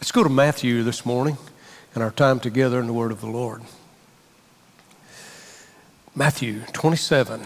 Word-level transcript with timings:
Let's 0.00 0.12
go 0.12 0.22
to 0.22 0.30
Matthew 0.30 0.82
this 0.82 1.04
morning 1.04 1.36
and 1.94 2.02
our 2.02 2.10
time 2.10 2.40
together 2.40 2.80
in 2.80 2.86
the 2.86 2.92
Word 2.94 3.12
of 3.12 3.20
the 3.20 3.26
Lord. 3.26 3.60
Matthew 6.16 6.62
27. 6.72 7.42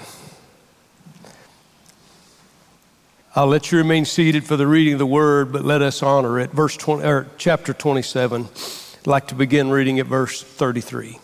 I'll 3.35 3.49
let 3.49 3.73
you 3.73 3.79
remain 3.79 4.05
seated 4.05 4.45
for 4.45 4.57
the 4.57 4.69
reading 4.69 4.93
of 4.93 5.01
the 5.01 5.05
Word, 5.07 5.51
but 5.51 5.65
let 5.65 5.83
us 5.83 6.01
honor 6.01 6.39
it. 6.39 6.53
Verse 6.53 6.77
20, 6.77 7.05
or 7.05 7.27
chapter 7.39 7.73
27. 7.73 8.43
I'd 8.45 9.07
like 9.09 9.27
to 9.29 9.35
begin 9.35 9.71
reading 9.71 9.99
at 9.99 10.07
verse 10.07 10.41
33. 10.41 11.19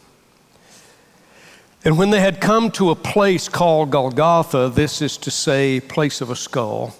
And 1.85 1.97
when 1.97 2.11
they 2.11 2.21
had 2.21 2.41
come 2.41 2.73
to 2.73 2.91
a 2.91 2.97
place 2.97 3.49
called 3.49 3.93
Golgotha, 3.93 4.69
this 4.69 5.01
is 5.01 5.17
to 5.19 5.31
say, 5.31 5.79
place 5.79 6.21
of 6.21 6.29
a 6.29 6.37
skull, 6.37 6.97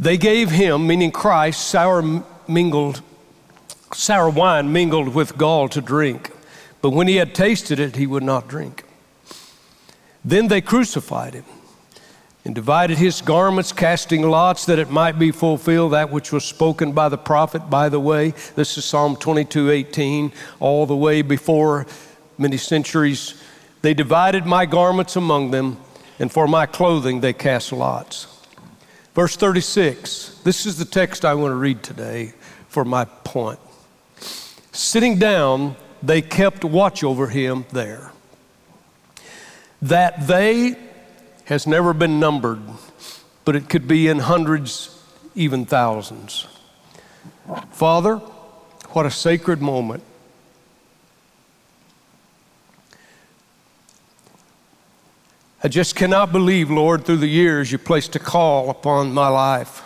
they 0.00 0.16
gave 0.16 0.50
him, 0.50 0.86
meaning 0.86 1.12
Christ, 1.12 1.68
sour 1.68 2.24
mingled, 2.48 3.02
sour 3.92 4.30
wine 4.30 4.72
mingled 4.72 5.14
with 5.14 5.36
gall 5.36 5.68
to 5.68 5.82
drink. 5.82 6.32
But 6.80 6.90
when 6.90 7.06
he 7.06 7.16
had 7.16 7.34
tasted 7.34 7.78
it, 7.78 7.96
he 7.96 8.06
would 8.06 8.22
not 8.22 8.48
drink. 8.48 8.84
Then 10.24 10.48
they 10.48 10.62
crucified 10.62 11.34
him 11.34 11.44
and 12.46 12.54
divided 12.54 12.96
his 12.96 13.20
garments, 13.20 13.72
casting 13.72 14.22
lots 14.22 14.64
that 14.64 14.78
it 14.78 14.90
might 14.90 15.18
be 15.18 15.30
fulfilled 15.30 15.92
that 15.92 16.10
which 16.10 16.32
was 16.32 16.46
spoken 16.46 16.92
by 16.92 17.10
the 17.10 17.18
prophet. 17.18 17.68
By 17.68 17.90
the 17.90 18.00
way, 18.00 18.30
this 18.56 18.78
is 18.78 18.86
Psalm 18.86 19.16
22 19.16 19.70
18, 19.70 20.32
all 20.60 20.86
the 20.86 20.96
way 20.96 21.20
before 21.20 21.86
many 22.38 22.56
centuries. 22.56 23.34
They 23.82 23.92
divided 23.92 24.46
my 24.46 24.64
garments 24.64 25.16
among 25.16 25.50
them, 25.50 25.76
and 26.18 26.32
for 26.32 26.48
my 26.48 26.64
clothing 26.64 27.20
they 27.20 27.34
cast 27.34 27.70
lots. 27.70 28.39
Verse 29.14 29.34
36, 29.36 30.40
this 30.44 30.66
is 30.66 30.78
the 30.78 30.84
text 30.84 31.24
I 31.24 31.34
want 31.34 31.50
to 31.50 31.56
read 31.56 31.82
today 31.82 32.32
for 32.68 32.84
my 32.84 33.04
point. 33.04 33.58
Sitting 34.72 35.18
down, 35.18 35.74
they 36.02 36.22
kept 36.22 36.64
watch 36.64 37.02
over 37.02 37.26
him 37.26 37.66
there. 37.72 38.12
That 39.82 40.26
they 40.28 40.76
has 41.46 41.66
never 41.66 41.92
been 41.92 42.20
numbered, 42.20 42.62
but 43.44 43.56
it 43.56 43.68
could 43.68 43.88
be 43.88 44.06
in 44.06 44.20
hundreds, 44.20 44.96
even 45.34 45.66
thousands. 45.66 46.46
Father, 47.72 48.16
what 48.90 49.06
a 49.06 49.10
sacred 49.10 49.60
moment. 49.60 50.04
I 55.62 55.68
just 55.68 55.94
cannot 55.94 56.32
believe, 56.32 56.70
Lord, 56.70 57.04
through 57.04 57.18
the 57.18 57.26
years 57.26 57.70
you 57.70 57.76
placed 57.76 58.16
a 58.16 58.18
call 58.18 58.70
upon 58.70 59.12
my 59.12 59.28
life. 59.28 59.82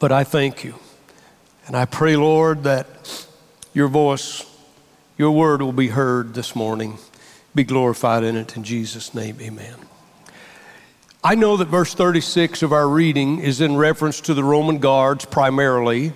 But 0.00 0.10
I 0.10 0.24
thank 0.24 0.64
you. 0.64 0.74
And 1.68 1.76
I 1.76 1.84
pray, 1.84 2.16
Lord, 2.16 2.64
that 2.64 3.28
your 3.74 3.86
voice, 3.86 4.44
your 5.16 5.30
word 5.30 5.62
will 5.62 5.72
be 5.72 5.86
heard 5.86 6.34
this 6.34 6.56
morning. 6.56 6.98
Be 7.54 7.62
glorified 7.62 8.24
in 8.24 8.34
it 8.34 8.56
in 8.56 8.64
Jesus' 8.64 9.14
name, 9.14 9.36
amen. 9.40 9.76
I 11.22 11.36
know 11.36 11.56
that 11.56 11.68
verse 11.68 11.94
36 11.94 12.64
of 12.64 12.72
our 12.72 12.88
reading 12.88 13.38
is 13.38 13.60
in 13.60 13.76
reference 13.76 14.20
to 14.22 14.34
the 14.34 14.42
Roman 14.42 14.78
guards 14.78 15.24
primarily, 15.24 16.12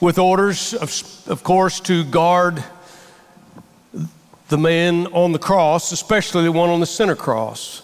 with 0.00 0.18
orders, 0.18 0.74
of, 0.74 1.30
of 1.30 1.44
course, 1.44 1.78
to 1.80 2.02
guard 2.02 2.64
the 4.50 4.58
man 4.58 5.06
on 5.08 5.30
the 5.30 5.38
cross, 5.38 5.92
especially 5.92 6.42
the 6.42 6.52
one 6.52 6.68
on 6.68 6.80
the 6.80 6.86
center 6.86 7.14
cross. 7.14 7.82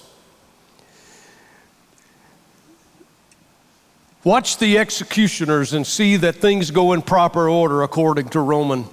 Watch 4.25 4.59
the 4.59 4.77
executioners 4.77 5.72
and 5.72 5.87
see 5.87 6.17
that 6.17 6.34
things 6.34 6.72
go 6.72 6.92
in 6.92 7.03
proper 7.03 7.48
order 7.48 7.83
according 7.83 8.31
to 8.31 8.41
Roman 8.41 8.87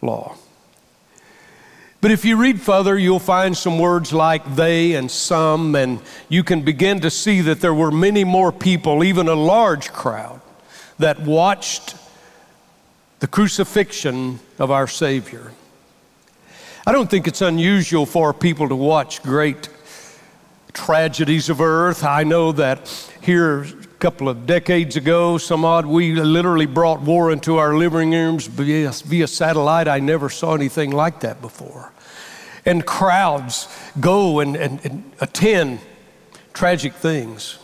law. 0.00 0.36
But 2.00 2.12
if 2.12 2.24
you 2.24 2.36
read 2.36 2.60
further, 2.60 2.96
you'll 2.96 3.18
find 3.18 3.56
some 3.56 3.80
words 3.80 4.12
like 4.12 4.54
they 4.54 4.94
and 4.94 5.10
some, 5.10 5.74
and 5.74 5.98
you 6.28 6.44
can 6.44 6.62
begin 6.62 7.00
to 7.00 7.10
see 7.10 7.40
that 7.40 7.60
there 7.60 7.74
were 7.74 7.90
many 7.90 8.22
more 8.22 8.52
people, 8.52 9.02
even 9.02 9.26
a 9.26 9.34
large 9.34 9.92
crowd, 9.92 10.40
that 11.00 11.18
watched 11.18 11.96
the 13.18 13.26
crucifixion 13.26 14.38
of 14.60 14.70
our 14.70 14.86
Savior. 14.86 15.50
I 16.88 16.92
don't 16.92 17.10
think 17.10 17.26
it's 17.26 17.42
unusual 17.42 18.06
for 18.06 18.32
people 18.32 18.68
to 18.68 18.76
watch 18.76 19.20
great 19.24 19.68
tragedies 20.72 21.48
of 21.48 21.60
earth. 21.60 22.04
I 22.04 22.22
know 22.22 22.52
that 22.52 22.88
here 23.20 23.62
a 23.62 23.72
couple 23.98 24.28
of 24.28 24.46
decades 24.46 24.94
ago, 24.94 25.36
some 25.36 25.64
odd, 25.64 25.84
we 25.84 26.14
literally 26.14 26.66
brought 26.66 27.00
war 27.00 27.32
into 27.32 27.56
our 27.56 27.74
living 27.74 28.12
rooms 28.12 28.46
via, 28.46 28.92
via 28.92 29.26
satellite. 29.26 29.88
I 29.88 29.98
never 29.98 30.30
saw 30.30 30.54
anything 30.54 30.92
like 30.92 31.18
that 31.22 31.42
before. 31.42 31.92
And 32.64 32.86
crowds 32.86 33.66
go 33.98 34.38
and, 34.38 34.54
and, 34.54 34.78
and 34.86 35.10
attend 35.20 35.80
tragic 36.52 36.94
things. 36.94 37.58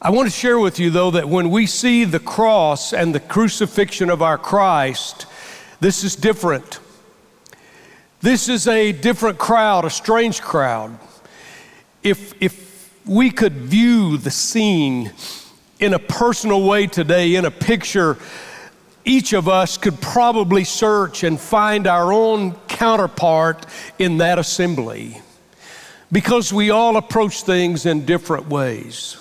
I 0.00 0.10
want 0.10 0.28
to 0.28 0.36
share 0.36 0.58
with 0.58 0.80
you, 0.80 0.90
though, 0.90 1.12
that 1.12 1.28
when 1.28 1.48
we 1.48 1.66
see 1.66 2.04
the 2.04 2.18
cross 2.18 2.92
and 2.92 3.14
the 3.14 3.20
crucifixion 3.20 4.10
of 4.10 4.20
our 4.20 4.36
Christ, 4.36 5.26
this 5.78 6.02
is 6.02 6.16
different. 6.16 6.80
This 8.22 8.48
is 8.48 8.68
a 8.68 8.92
different 8.92 9.36
crowd, 9.38 9.84
a 9.84 9.90
strange 9.90 10.40
crowd. 10.40 10.96
If, 12.04 12.40
if 12.40 12.96
we 13.04 13.32
could 13.32 13.54
view 13.54 14.16
the 14.16 14.30
scene 14.30 15.12
in 15.80 15.92
a 15.92 15.98
personal 15.98 16.62
way 16.62 16.86
today, 16.86 17.34
in 17.34 17.44
a 17.44 17.50
picture, 17.50 18.16
each 19.04 19.32
of 19.32 19.48
us 19.48 19.76
could 19.76 20.00
probably 20.00 20.62
search 20.62 21.24
and 21.24 21.40
find 21.40 21.88
our 21.88 22.12
own 22.12 22.52
counterpart 22.68 23.66
in 23.98 24.18
that 24.18 24.38
assembly 24.38 25.20
because 26.12 26.52
we 26.52 26.70
all 26.70 26.96
approach 26.96 27.42
things 27.42 27.86
in 27.86 28.04
different 28.04 28.48
ways. 28.48 29.16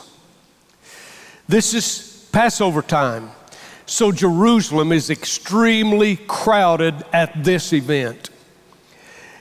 This 1.48 1.74
is 1.74 2.30
Passover 2.32 2.84
time, 2.84 3.32
so 3.88 4.12
Jerusalem 4.12 4.92
is 4.92 5.10
extremely 5.10 6.18
crowded 6.18 7.04
at 7.12 7.44
this 7.44 7.74
event. 7.74 8.31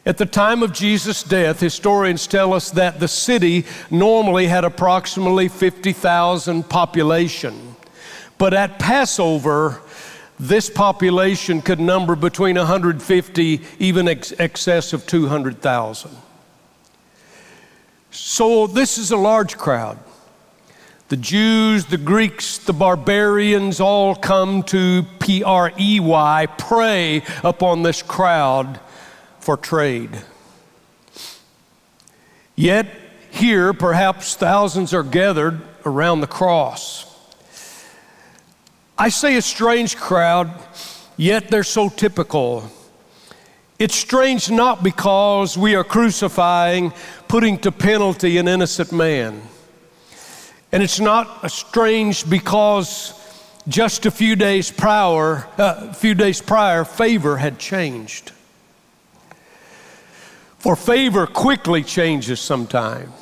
At 0.06 0.16
the 0.16 0.26
time 0.26 0.62
of 0.62 0.72
Jesus' 0.72 1.22
death, 1.22 1.60
historians 1.60 2.26
tell 2.26 2.54
us 2.54 2.70
that 2.70 3.00
the 3.00 3.08
city 3.08 3.66
normally 3.90 4.46
had 4.46 4.64
approximately 4.64 5.48
50,000 5.48 6.68
population. 6.68 7.76
But 8.38 8.54
at 8.54 8.78
Passover, 8.78 9.82
this 10.38 10.70
population 10.70 11.60
could 11.60 11.80
number 11.80 12.16
between 12.16 12.56
150, 12.56 13.60
even 13.78 14.08
ex- 14.08 14.32
excess 14.38 14.94
of 14.94 15.06
200,000. 15.06 16.10
So 18.10 18.66
this 18.66 18.96
is 18.96 19.10
a 19.10 19.18
large 19.18 19.58
crowd. 19.58 19.98
The 21.10 21.18
Jews, 21.18 21.84
the 21.84 21.98
Greeks, 21.98 22.56
the 22.56 22.72
barbarians 22.72 23.80
all 23.80 24.14
come 24.14 24.62
to 24.64 25.04
P 25.18 25.44
R 25.44 25.72
E 25.78 26.00
Y, 26.00 26.46
prey 26.56 27.22
upon 27.44 27.82
this 27.82 28.00
crowd 28.00 28.80
for 29.40 29.56
trade. 29.56 30.10
Yet, 32.54 32.86
here, 33.30 33.72
perhaps 33.72 34.36
thousands 34.36 34.92
are 34.92 35.02
gathered 35.02 35.60
around 35.86 36.20
the 36.20 36.26
cross. 36.26 37.06
I 38.98 39.08
say 39.08 39.36
a 39.36 39.42
strange 39.42 39.96
crowd, 39.96 40.50
yet 41.16 41.48
they're 41.48 41.64
so 41.64 41.88
typical. 41.88 42.70
It's 43.78 43.94
strange 43.94 44.50
not 44.50 44.82
because 44.82 45.56
we 45.56 45.74
are 45.74 45.84
crucifying, 45.84 46.92
putting 47.28 47.56
to 47.60 47.72
penalty 47.72 48.36
an 48.36 48.46
innocent 48.46 48.92
man. 48.92 49.40
And 50.70 50.82
it's 50.82 51.00
not 51.00 51.50
strange 51.50 52.28
because 52.28 53.14
just 53.66 54.04
a 54.04 54.10
few 54.10 54.36
days 54.36 54.70
prior, 54.70 55.46
uh, 55.56 55.94
few 55.94 56.14
days 56.14 56.42
prior, 56.42 56.84
favor 56.84 57.38
had 57.38 57.58
changed. 57.58 58.32
For 60.60 60.76
favor 60.76 61.26
quickly 61.26 61.82
changes 61.82 62.38
sometime. 62.38 63.12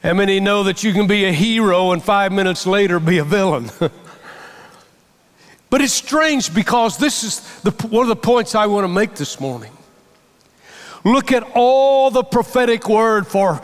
How 0.00 0.14
many 0.14 0.38
know 0.38 0.62
that 0.62 0.84
you 0.84 0.92
can 0.92 1.08
be 1.08 1.24
a 1.24 1.32
hero 1.32 1.90
and 1.90 2.00
five 2.00 2.30
minutes 2.30 2.66
later 2.66 3.00
be 3.00 3.18
a 3.18 3.24
villain? 3.24 3.68
but 5.68 5.80
it's 5.80 5.92
strange 5.92 6.54
because 6.54 6.98
this 6.98 7.24
is 7.24 7.60
the, 7.62 7.72
one 7.88 8.02
of 8.02 8.08
the 8.08 8.14
points 8.14 8.54
I 8.54 8.66
want 8.66 8.84
to 8.84 8.88
make 8.88 9.16
this 9.16 9.40
morning. 9.40 9.72
Look 11.04 11.32
at 11.32 11.42
all 11.54 12.12
the 12.12 12.22
prophetic 12.22 12.88
word 12.88 13.26
for 13.26 13.60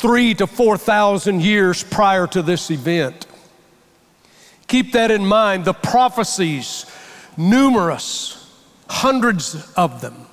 three 0.00 0.34
to 0.34 0.48
4,000 0.48 1.40
years 1.40 1.84
prior 1.84 2.26
to 2.26 2.42
this 2.42 2.72
event. 2.72 3.24
Keep 4.66 4.92
that 4.92 5.12
in 5.12 5.24
mind. 5.24 5.64
The 5.64 5.74
prophecies, 5.74 6.86
numerous, 7.36 8.52
hundreds 8.88 9.72
of 9.74 10.00
them. 10.00 10.25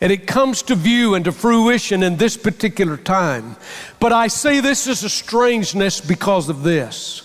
And 0.00 0.12
it 0.12 0.26
comes 0.26 0.62
to 0.62 0.76
view 0.76 1.14
and 1.14 1.24
to 1.24 1.32
fruition 1.32 2.02
in 2.02 2.16
this 2.16 2.36
particular 2.36 2.96
time. 2.96 3.56
But 3.98 4.12
I 4.12 4.28
say 4.28 4.60
this 4.60 4.86
is 4.86 5.02
a 5.02 5.08
strangeness 5.08 6.00
because 6.00 6.48
of 6.48 6.62
this. 6.62 7.24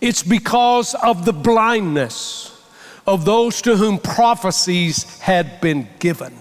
It's 0.00 0.22
because 0.22 0.94
of 0.94 1.24
the 1.24 1.32
blindness 1.32 2.52
of 3.06 3.24
those 3.24 3.62
to 3.62 3.76
whom 3.76 3.98
prophecies 3.98 5.18
had 5.20 5.60
been 5.60 5.88
given. 5.98 6.34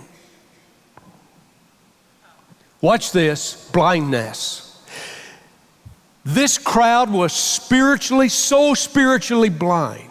Watch 2.81 3.11
this 3.11 3.69
blindness. 3.71 4.61
This 6.23 6.57
crowd 6.57 7.11
was 7.11 7.33
spiritually, 7.33 8.29
so 8.29 8.73
spiritually 8.73 9.49
blind, 9.49 10.09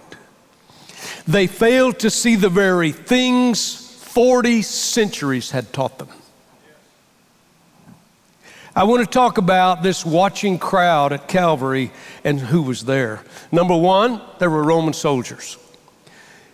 they 1.27 1.47
failed 1.47 1.99
to 2.01 2.11
see 2.11 2.37
the 2.37 2.49
very 2.49 2.93
things 2.93 3.84
40 4.15 4.63
centuries 4.63 5.51
had 5.51 5.73
taught 5.73 5.99
them. 5.99 6.09
I 8.77 8.85
want 8.85 9.05
to 9.05 9.11
talk 9.11 9.39
about 9.39 9.83
this 9.83 10.07
watching 10.07 10.57
crowd 10.57 11.13
at 11.13 11.27
Calvary 11.27 11.91
and 12.23 12.39
who 12.39 12.63
was 12.63 12.85
there. 12.85 13.25
Number 13.51 13.77
one, 13.77 14.21
there 14.39 14.51
were 14.51 14.63
Roman 14.63 14.93
soldiers. 14.93 15.59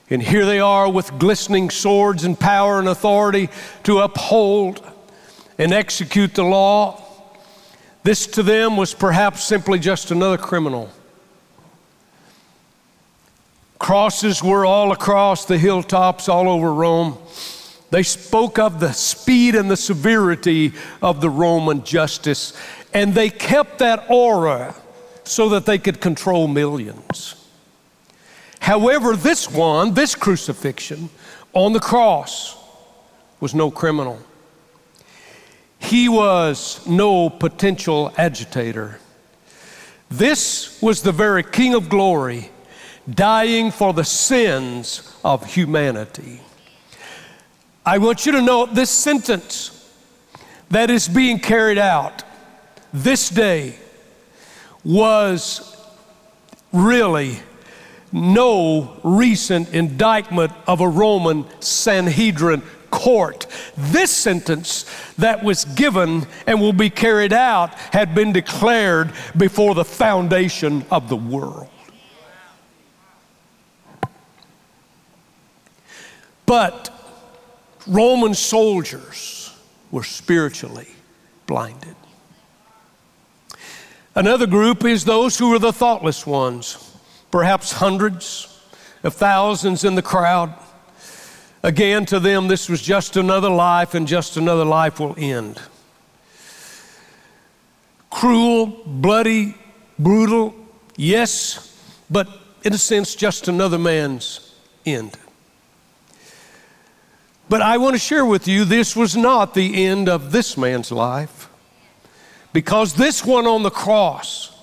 And 0.08 0.22
here 0.22 0.46
they 0.46 0.58
are 0.58 0.90
with 0.90 1.18
glistening 1.18 1.68
swords 1.68 2.24
and 2.24 2.40
power 2.40 2.78
and 2.78 2.88
authority 2.88 3.50
to 3.82 3.98
uphold 3.98 4.82
and 5.58 5.74
execute 5.74 6.32
the 6.32 6.44
law. 6.44 6.98
This 8.04 8.26
to 8.28 8.42
them 8.42 8.78
was 8.78 8.94
perhaps 8.94 9.44
simply 9.44 9.78
just 9.78 10.10
another 10.10 10.38
criminal. 10.38 10.88
Crosses 13.80 14.44
were 14.44 14.66
all 14.66 14.92
across 14.92 15.46
the 15.46 15.56
hilltops, 15.56 16.28
all 16.28 16.50
over 16.50 16.72
Rome. 16.72 17.16
They 17.90 18.02
spoke 18.02 18.58
of 18.58 18.78
the 18.78 18.92
speed 18.92 19.54
and 19.54 19.70
the 19.70 19.76
severity 19.76 20.74
of 21.00 21.22
the 21.22 21.30
Roman 21.30 21.82
justice, 21.82 22.52
and 22.92 23.14
they 23.14 23.30
kept 23.30 23.78
that 23.78 24.04
aura 24.10 24.74
so 25.24 25.48
that 25.48 25.64
they 25.64 25.78
could 25.78 25.98
control 25.98 26.46
millions. 26.46 27.34
However, 28.60 29.16
this 29.16 29.50
one, 29.50 29.94
this 29.94 30.14
crucifixion 30.14 31.08
on 31.54 31.72
the 31.72 31.80
cross, 31.80 32.56
was 33.40 33.54
no 33.54 33.70
criminal. 33.70 34.20
He 35.78 36.06
was 36.10 36.86
no 36.86 37.30
potential 37.30 38.12
agitator. 38.18 39.00
This 40.10 40.80
was 40.82 41.00
the 41.00 41.12
very 41.12 41.42
King 41.42 41.72
of 41.72 41.88
glory 41.88 42.50
dying 43.12 43.70
for 43.70 43.92
the 43.92 44.04
sins 44.04 45.16
of 45.24 45.44
humanity. 45.54 46.40
I 47.84 47.98
want 47.98 48.26
you 48.26 48.32
to 48.32 48.42
know 48.42 48.66
this 48.66 48.90
sentence 48.90 49.76
that 50.68 50.90
is 50.90 51.08
being 51.08 51.38
carried 51.38 51.78
out 51.78 52.22
this 52.92 53.28
day 53.30 53.74
was 54.84 55.76
really 56.72 57.38
no 58.12 58.96
recent 59.02 59.72
indictment 59.72 60.52
of 60.66 60.80
a 60.80 60.88
Roman 60.88 61.46
Sanhedrin 61.60 62.62
court. 62.90 63.46
This 63.76 64.10
sentence 64.10 64.84
that 65.16 65.44
was 65.44 65.64
given 65.64 66.26
and 66.46 66.60
will 66.60 66.72
be 66.72 66.90
carried 66.90 67.32
out 67.32 67.74
had 67.74 68.14
been 68.14 68.32
declared 68.32 69.12
before 69.36 69.74
the 69.74 69.84
foundation 69.84 70.84
of 70.90 71.08
the 71.08 71.16
world. 71.16 71.68
But 76.50 76.90
Roman 77.86 78.34
soldiers 78.34 79.56
were 79.92 80.02
spiritually 80.02 80.88
blinded. 81.46 81.94
Another 84.16 84.48
group 84.48 84.84
is 84.84 85.04
those 85.04 85.38
who 85.38 85.50
were 85.50 85.60
the 85.60 85.72
thoughtless 85.72 86.26
ones, 86.26 86.98
perhaps 87.30 87.70
hundreds 87.70 88.48
of 89.04 89.14
thousands 89.14 89.84
in 89.84 89.94
the 89.94 90.02
crowd 90.02 90.52
Again, 91.62 92.06
to 92.06 92.18
them, 92.18 92.48
this 92.48 92.70
was 92.70 92.80
just 92.80 93.18
another 93.18 93.50
life, 93.50 93.92
and 93.92 94.08
just 94.08 94.38
another 94.38 94.64
life 94.64 94.98
will 94.98 95.14
end. 95.18 95.60
Cruel, 98.08 98.82
bloody, 98.86 99.54
brutal, 99.98 100.54
yes, 100.96 101.76
but 102.08 102.28
in 102.64 102.72
a 102.72 102.78
sense, 102.78 103.14
just 103.14 103.46
another 103.46 103.78
man's 103.78 104.54
end. 104.86 105.18
But 107.50 107.62
I 107.62 107.78
want 107.78 107.96
to 107.96 107.98
share 107.98 108.24
with 108.24 108.46
you 108.46 108.64
this 108.64 108.94
was 108.94 109.16
not 109.16 109.54
the 109.54 109.84
end 109.84 110.08
of 110.08 110.30
this 110.30 110.56
man's 110.56 110.92
life, 110.92 111.48
because 112.52 112.94
this 112.94 113.24
one 113.24 113.44
on 113.44 113.64
the 113.64 113.70
cross 113.70 114.56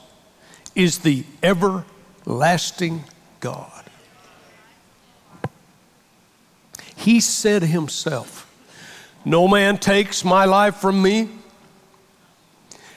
is 0.73 0.99
the 0.99 1.25
everlasting 1.43 3.03
God. 3.41 3.83
He 6.95 7.19
said 7.19 7.61
himself, 7.61 8.49
No 9.25 9.49
man 9.49 9.79
takes 9.79 10.23
my 10.23 10.45
life 10.45 10.77
from 10.77 11.01
me. 11.01 11.27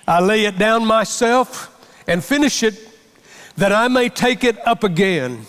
I 0.07 0.21
lay 0.21 0.45
it 0.45 0.57
down 0.57 0.87
myself 0.87 1.67
and 2.07 2.23
finish 2.23 2.63
it 2.63 2.79
that 3.57 3.73
I 3.73 3.89
may 3.89 4.09
take 4.09 4.45
it 4.45 4.65
up 4.65 4.85
again. 4.85 5.47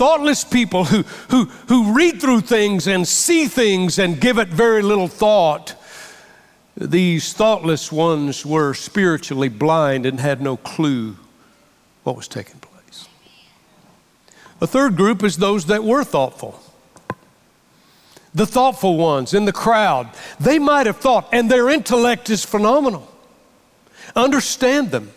Thoughtless 0.00 0.44
people 0.44 0.84
who, 0.84 1.02
who, 1.28 1.44
who 1.68 1.92
read 1.92 2.22
through 2.22 2.40
things 2.40 2.86
and 2.86 3.06
see 3.06 3.44
things 3.48 3.98
and 3.98 4.18
give 4.18 4.38
it 4.38 4.48
very 4.48 4.80
little 4.80 5.08
thought. 5.08 5.74
These 6.74 7.34
thoughtless 7.34 7.92
ones 7.92 8.46
were 8.46 8.72
spiritually 8.72 9.50
blind 9.50 10.06
and 10.06 10.18
had 10.18 10.40
no 10.40 10.56
clue 10.56 11.18
what 12.04 12.16
was 12.16 12.28
taking 12.28 12.60
place. 12.60 13.08
A 14.62 14.66
third 14.66 14.96
group 14.96 15.22
is 15.22 15.36
those 15.36 15.66
that 15.66 15.84
were 15.84 16.02
thoughtful 16.02 16.58
the 18.32 18.46
thoughtful 18.46 18.96
ones 18.96 19.34
in 19.34 19.44
the 19.44 19.52
crowd, 19.52 20.08
they 20.38 20.58
might 20.58 20.86
have 20.86 20.96
thought, 20.96 21.28
and 21.30 21.50
their 21.50 21.68
intellect 21.68 22.30
is 22.30 22.42
phenomenal. 22.42 23.06
Understand 24.16 24.92
them. 24.92 25.12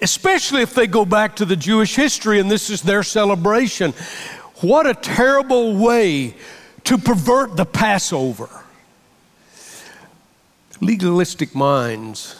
Especially 0.00 0.62
if 0.62 0.74
they 0.74 0.86
go 0.86 1.04
back 1.04 1.36
to 1.36 1.44
the 1.44 1.56
Jewish 1.56 1.96
history 1.96 2.38
and 2.38 2.50
this 2.50 2.70
is 2.70 2.82
their 2.82 3.02
celebration. 3.02 3.92
What 4.60 4.86
a 4.86 4.94
terrible 4.94 5.76
way 5.76 6.34
to 6.84 6.98
pervert 6.98 7.56
the 7.56 7.66
Passover. 7.66 8.48
Legalistic 10.80 11.54
minds 11.54 12.37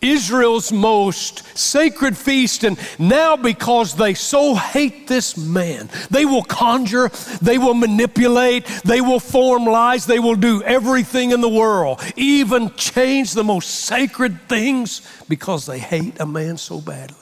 Israel's 0.00 0.72
most 0.72 1.56
sacred 1.56 2.16
feast. 2.16 2.64
And 2.64 2.78
now, 2.98 3.36
because 3.36 3.94
they 3.94 4.14
so 4.14 4.54
hate 4.54 5.08
this 5.08 5.36
man, 5.36 5.88
they 6.10 6.24
will 6.24 6.44
conjure, 6.44 7.08
they 7.40 7.58
will 7.58 7.74
manipulate, 7.74 8.66
they 8.84 9.00
will 9.00 9.20
form 9.20 9.64
lies, 9.64 10.06
they 10.06 10.18
will 10.18 10.36
do 10.36 10.62
everything 10.62 11.30
in 11.30 11.40
the 11.40 11.48
world, 11.48 12.00
even 12.16 12.74
change 12.74 13.32
the 13.32 13.44
most 13.44 13.70
sacred 13.70 14.40
things 14.48 15.02
because 15.28 15.66
they 15.66 15.78
hate 15.78 16.20
a 16.20 16.26
man 16.26 16.56
so 16.56 16.80
badly. 16.80 17.16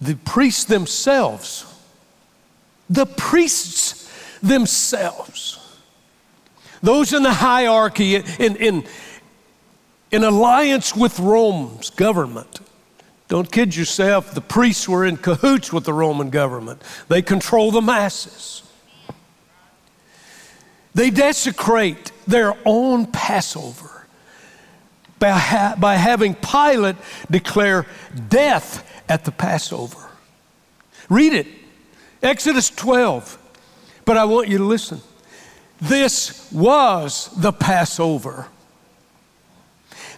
The 0.00 0.14
priests 0.14 0.64
themselves, 0.64 1.66
the 2.88 3.04
priests 3.04 4.10
themselves, 4.40 5.59
those 6.82 7.12
in 7.12 7.22
the 7.22 7.32
hierarchy, 7.32 8.16
in, 8.16 8.56
in, 8.56 8.84
in 10.10 10.24
alliance 10.24 10.96
with 10.96 11.18
Rome's 11.18 11.90
government. 11.90 12.60
Don't 13.28 13.50
kid 13.50 13.76
yourself, 13.76 14.34
the 14.34 14.40
priests 14.40 14.88
were 14.88 15.04
in 15.04 15.16
cahoots 15.16 15.72
with 15.72 15.84
the 15.84 15.92
Roman 15.92 16.30
government. 16.30 16.82
They 17.08 17.22
control 17.22 17.70
the 17.70 17.80
masses. 17.80 18.62
They 20.94 21.10
desecrate 21.10 22.10
their 22.26 22.56
own 22.64 23.06
Passover 23.06 24.06
by, 25.20 25.30
ha- 25.30 25.76
by 25.78 25.94
having 25.94 26.34
Pilate 26.34 26.96
declare 27.30 27.86
death 28.28 28.84
at 29.08 29.24
the 29.24 29.30
Passover. 29.30 30.10
Read 31.08 31.32
it, 31.32 31.46
Exodus 32.22 32.70
12. 32.70 33.38
But 34.04 34.16
I 34.16 34.24
want 34.24 34.48
you 34.48 34.58
to 34.58 34.64
listen. 34.64 35.00
This 35.80 36.50
was 36.52 37.30
the 37.36 37.52
Passover. 37.52 38.46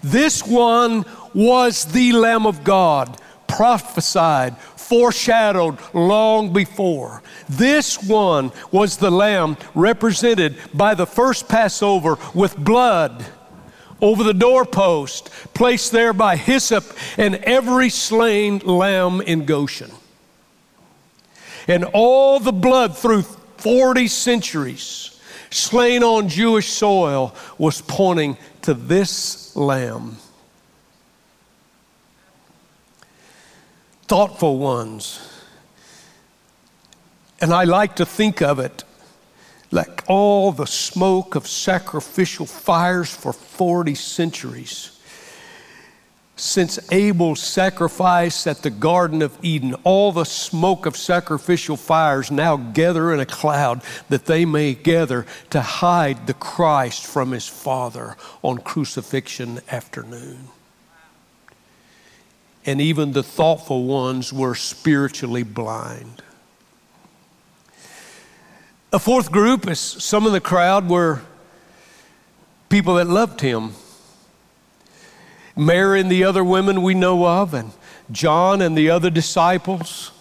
This 0.02 0.45
one 0.45 1.04
was 1.33 1.85
the 1.85 2.12
Lamb 2.12 2.47
of 2.47 2.64
God, 2.64 3.16
prophesied, 3.47 4.57
foreshadowed 4.59 5.78
long 5.95 6.52
before. 6.52 7.23
This 7.49 8.02
one 8.02 8.50
was 8.73 8.97
the 8.97 9.11
Lamb 9.11 9.57
represented 9.75 10.57
by 10.75 10.95
the 10.95 11.07
first 11.07 11.49
Passover 11.49 12.19
with 12.35 12.57
blood 12.57 13.25
over 14.00 14.25
the 14.25 14.35
doorpost, 14.35 15.31
placed 15.54 15.92
there 15.92 16.12
by 16.12 16.35
hyssop, 16.35 16.85
and 17.16 17.37
every 17.37 17.88
slain 17.88 18.59
lamb 18.59 19.21
in 19.21 19.45
Goshen. 19.45 19.92
And 21.69 21.85
all 21.85 22.40
the 22.40 22.52
blood 22.52 22.99
through 22.99 23.23
40 23.23 24.09
centuries 24.09 25.12
slain 25.54 26.02
on 26.02 26.28
Jewish 26.28 26.68
soil 26.68 27.35
was 27.59 27.80
pointing 27.82 28.37
to 28.62 28.75
this 28.75 29.54
lamb. 29.56 30.16
Thoughtful 34.06 34.59
ones. 34.59 35.28
And 37.40 37.52
I 37.52 37.64
like 37.64 37.97
to 37.97 38.06
think 38.06 38.40
of 38.40 38.59
it 38.59 38.85
like 39.73 40.04
all 40.06 40.52
the 40.52 40.66
smoke 40.66 41.35
of 41.35 41.47
sacrificial 41.47 42.47
fires 42.47 43.14
for 43.14 43.32
40 43.32 43.94
centuries. 43.94 45.00
Since 46.42 46.80
Abel's 46.90 47.40
sacrifice 47.40 48.49
at 48.49 48.62
the 48.62 48.70
Garden 48.70 49.22
of 49.22 49.38
Eden, 49.42 49.76
all 49.84 50.11
the 50.11 50.25
smoke 50.25 50.87
of 50.87 50.96
sacrificial 50.96 51.76
fires 51.76 52.32
now 52.32 52.56
gather 52.56 53.14
in 53.14 53.20
a 53.20 53.26
cloud 53.26 53.80
that 54.08 54.26
they 54.26 54.44
may 54.44 54.75
gather 54.75 55.25
to 55.50 55.61
hide 55.61 56.26
the 56.26 56.34
Christ 56.34 57.06
from 57.06 57.30
his 57.30 57.46
Father 57.46 58.16
on 58.42 58.58
crucifixion 58.58 59.61
afternoon. 59.70 60.49
And 62.66 62.80
even 62.80 63.12
the 63.12 63.22
thoughtful 63.22 63.84
ones 63.84 64.32
were 64.32 64.56
spiritually 64.56 65.44
blind. 65.44 66.25
A 68.92 68.99
fourth 68.99 69.30
group 69.30 69.70
is 69.70 69.78
some 69.78 70.26
of 70.26 70.32
the 70.32 70.40
crowd 70.40 70.88
were 70.88 71.22
people 72.68 72.96
that 72.96 73.06
loved 73.06 73.42
him. 73.42 73.75
Mary 75.56 76.00
and 76.00 76.11
the 76.11 76.25
other 76.25 76.42
women 76.42 76.82
we 76.82 76.94
know 76.94 77.26
of, 77.26 77.54
and 77.54 77.73
John 78.11 78.62
and 78.62 78.76
the 78.76 78.90
other 78.90 79.11
disciples. 79.11 80.12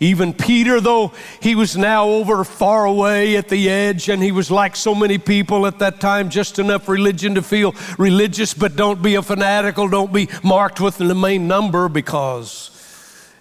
Even 0.00 0.34
Peter, 0.34 0.80
though 0.80 1.12
he 1.40 1.54
was 1.54 1.76
now 1.76 2.06
over 2.06 2.42
far 2.44 2.84
away 2.84 3.36
at 3.36 3.48
the 3.48 3.70
edge, 3.70 4.08
and 4.08 4.22
he 4.22 4.32
was 4.32 4.50
like 4.50 4.74
so 4.74 4.94
many 4.94 5.18
people 5.18 5.66
at 5.66 5.78
that 5.78 6.00
time, 6.00 6.30
just 6.30 6.58
enough 6.58 6.88
religion 6.88 7.36
to 7.36 7.42
feel 7.42 7.74
religious, 7.96 8.54
but 8.54 8.76
don't 8.76 9.02
be 9.02 9.14
a 9.14 9.22
fanatical, 9.22 9.88
don't 9.88 10.12
be 10.12 10.28
marked 10.42 10.80
with 10.80 10.98
the 10.98 11.14
main 11.14 11.46
number 11.46 11.88
because 11.88 12.70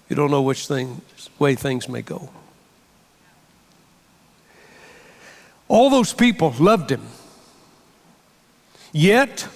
you 0.09 0.15
don't 0.15 0.31
know 0.31 0.43
which 0.43 0.67
thing, 0.67 1.01
way 1.39 1.55
things 1.55 1.89
may 1.89 2.01
go. 2.01 2.29
All 5.67 5.89
those 5.89 6.13
people 6.13 6.53
loved 6.59 6.91
him. 6.91 7.01
Yet, 8.91 9.47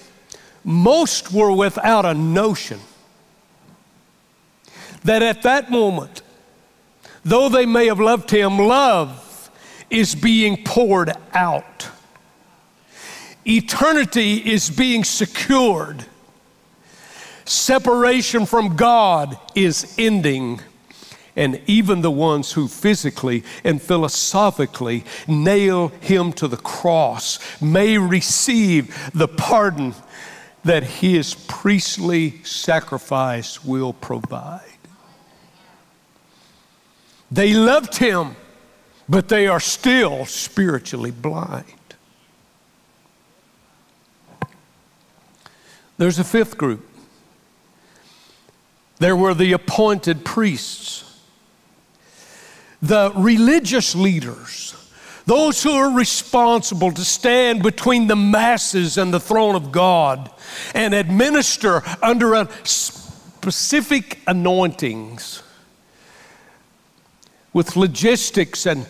most 0.68 1.32
were 1.32 1.50
without 1.50 2.04
a 2.04 2.12
notion 2.12 2.78
that 5.02 5.22
at 5.22 5.42
that 5.42 5.70
moment, 5.70 6.20
though 7.24 7.48
they 7.48 7.64
may 7.64 7.86
have 7.86 7.98
loved 7.98 8.30
him, 8.30 8.58
love 8.58 9.50
is 9.88 10.14
being 10.14 10.62
poured 10.64 11.10
out. 11.32 11.88
Eternity 13.46 14.34
is 14.52 14.68
being 14.68 15.04
secured. 15.04 16.04
Separation 17.46 18.44
from 18.44 18.76
God 18.76 19.38
is 19.54 19.94
ending 19.96 20.60
and 21.34 21.62
even 21.66 22.02
the 22.02 22.10
ones 22.10 22.52
who 22.52 22.68
physically 22.68 23.42
and 23.64 23.80
philosophically 23.80 25.02
nail 25.26 25.88
him 26.00 26.30
to 26.34 26.46
the 26.46 26.58
cross 26.58 27.38
may 27.62 27.96
receive 27.96 29.10
the 29.14 29.28
pardon 29.28 29.94
that 30.64 30.82
his 30.82 31.34
priestly 31.34 32.42
sacrifice 32.44 33.64
will 33.64 33.92
provide. 33.92 34.62
They 37.30 37.54
loved 37.54 37.96
him, 37.96 38.36
but 39.08 39.28
they 39.28 39.46
are 39.46 39.60
still 39.60 40.26
spiritually 40.26 41.10
blind. 41.10 41.64
There's 45.96 46.18
a 46.18 46.24
fifth 46.24 46.56
group. 46.56 46.86
There 48.98 49.16
were 49.16 49.34
the 49.34 49.52
appointed 49.52 50.24
priests 50.24 51.08
the 52.80 53.12
religious 53.16 53.94
leaders, 53.94 54.74
those 55.28 55.62
who 55.62 55.72
are 55.72 55.90
responsible 55.94 56.90
to 56.90 57.04
stand 57.04 57.62
between 57.62 58.06
the 58.06 58.16
masses 58.16 58.96
and 58.96 59.12
the 59.12 59.20
throne 59.20 59.54
of 59.54 59.70
God 59.70 60.30
and 60.74 60.94
administer 60.94 61.82
under 62.02 62.32
a 62.32 62.48
specific 62.64 64.20
anointings 64.26 65.42
with 67.52 67.76
logistics 67.76 68.64
and 68.64 68.86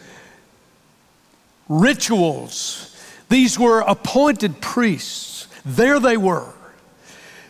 rituals. 1.69 2.97
These 3.29 3.59
were 3.59 3.81
appointed 3.81 4.61
priests. 4.61 5.49
There 5.65 5.99
they 5.99 6.17
were, 6.17 6.55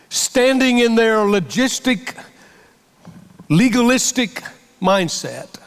standing 0.09 0.79
in 0.79 0.95
their 0.95 1.17
logistic, 1.17 2.19
legalistic 3.49 4.43
mindset 4.81 5.59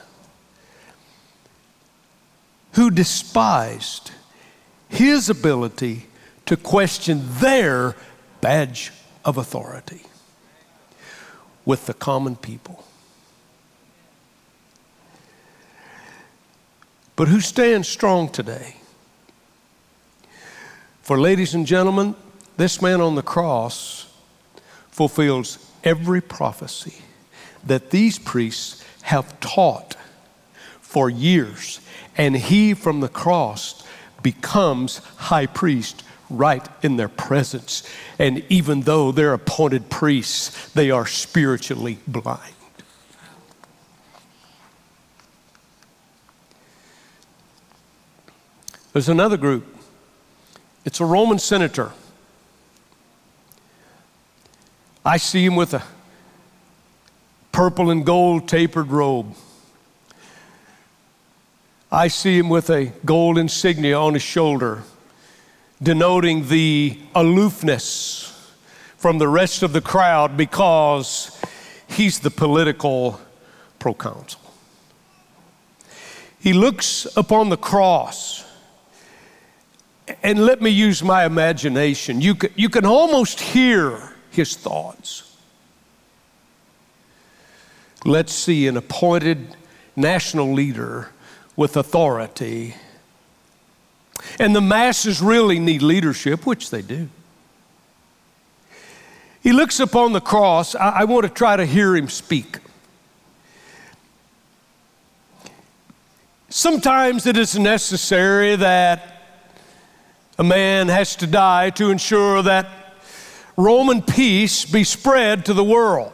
who 2.72 2.90
despised 2.90 4.10
his 4.88 5.28
ability 5.28 6.06
to 6.46 6.56
question 6.56 7.22
their 7.24 7.96
badge 8.40 8.92
of 9.24 9.36
authority 9.36 10.02
with 11.64 11.86
the 11.86 11.94
common 11.94 12.36
people. 12.36 12.84
But 17.14 17.28
who 17.28 17.40
stands 17.40 17.88
strong 17.88 18.28
today? 18.28 18.76
For, 21.02 21.20
ladies 21.20 21.54
and 21.54 21.66
gentlemen, 21.66 22.14
this 22.56 22.80
man 22.80 23.00
on 23.00 23.14
the 23.14 23.22
cross 23.22 24.12
fulfills 24.90 25.58
every 25.84 26.20
prophecy 26.20 26.94
that 27.64 27.90
these 27.90 28.18
priests 28.18 28.84
have 29.02 29.38
taught 29.40 29.96
for 30.92 31.08
years 31.08 31.80
and 32.18 32.36
he 32.36 32.74
from 32.74 33.00
the 33.00 33.08
cross 33.08 33.82
becomes 34.22 34.98
high 35.16 35.46
priest 35.46 36.04
right 36.28 36.68
in 36.82 36.98
their 36.98 37.08
presence. 37.08 37.82
And 38.18 38.44
even 38.50 38.82
though 38.82 39.10
they're 39.10 39.32
appointed 39.32 39.88
priests, 39.88 40.70
they 40.72 40.90
are 40.90 41.06
spiritually 41.06 41.98
blind. 42.06 42.52
There's 48.92 49.08
another 49.08 49.38
group. 49.38 49.64
It's 50.84 51.00
a 51.00 51.06
Roman 51.06 51.38
senator. 51.38 51.92
I 55.06 55.16
see 55.16 55.46
him 55.46 55.56
with 55.56 55.72
a 55.72 55.82
purple 57.50 57.88
and 57.88 58.04
gold 58.04 58.46
tapered 58.46 58.88
robe. 58.88 59.34
I 61.92 62.08
see 62.08 62.38
him 62.38 62.48
with 62.48 62.70
a 62.70 62.86
gold 63.04 63.36
insignia 63.36 63.98
on 63.98 64.14
his 64.14 64.22
shoulder, 64.22 64.82
denoting 65.82 66.48
the 66.48 66.98
aloofness 67.14 68.32
from 68.96 69.18
the 69.18 69.28
rest 69.28 69.62
of 69.62 69.74
the 69.74 69.82
crowd 69.82 70.34
because 70.34 71.38
he's 71.86 72.20
the 72.20 72.30
political 72.30 73.20
proconsul. 73.78 74.40
He 76.40 76.54
looks 76.54 77.06
upon 77.14 77.50
the 77.50 77.58
cross, 77.58 78.50
and 80.22 80.46
let 80.46 80.62
me 80.62 80.70
use 80.70 81.02
my 81.02 81.26
imagination. 81.26 82.22
You 82.22 82.36
can, 82.36 82.52
you 82.56 82.70
can 82.70 82.86
almost 82.86 83.38
hear 83.38 84.14
his 84.30 84.56
thoughts. 84.56 85.36
Let's 88.06 88.32
see 88.32 88.66
an 88.66 88.78
appointed 88.78 89.56
national 89.94 90.54
leader 90.54 91.10
with 91.56 91.76
authority. 91.76 92.74
And 94.38 94.54
the 94.54 94.60
masses 94.60 95.20
really 95.20 95.58
need 95.58 95.82
leadership, 95.82 96.46
which 96.46 96.70
they 96.70 96.82
do. 96.82 97.08
He 99.42 99.52
looks 99.52 99.80
upon 99.80 100.12
the 100.12 100.20
cross. 100.20 100.74
I, 100.74 100.90
I 101.00 101.04
want 101.04 101.24
to 101.24 101.28
try 101.28 101.56
to 101.56 101.66
hear 101.66 101.96
him 101.96 102.08
speak. 102.08 102.58
Sometimes 106.48 107.26
it 107.26 107.36
is 107.36 107.58
necessary 107.58 108.56
that 108.56 109.08
a 110.38 110.44
man 110.44 110.88
has 110.88 111.16
to 111.16 111.26
die 111.26 111.70
to 111.70 111.90
ensure 111.90 112.42
that 112.42 112.68
Roman 113.56 114.02
peace 114.02 114.64
be 114.64 114.84
spread 114.84 115.46
to 115.46 115.54
the 115.54 115.64
world. 115.64 116.12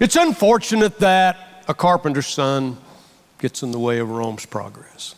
It's 0.00 0.16
unfortunate 0.16 0.98
that 1.00 1.64
a 1.68 1.74
carpenter's 1.74 2.26
son 2.26 2.78
gets 3.38 3.62
in 3.62 3.70
the 3.70 3.78
way 3.78 3.98
of 3.98 4.10
Rome's 4.10 4.46
progress. 4.46 5.14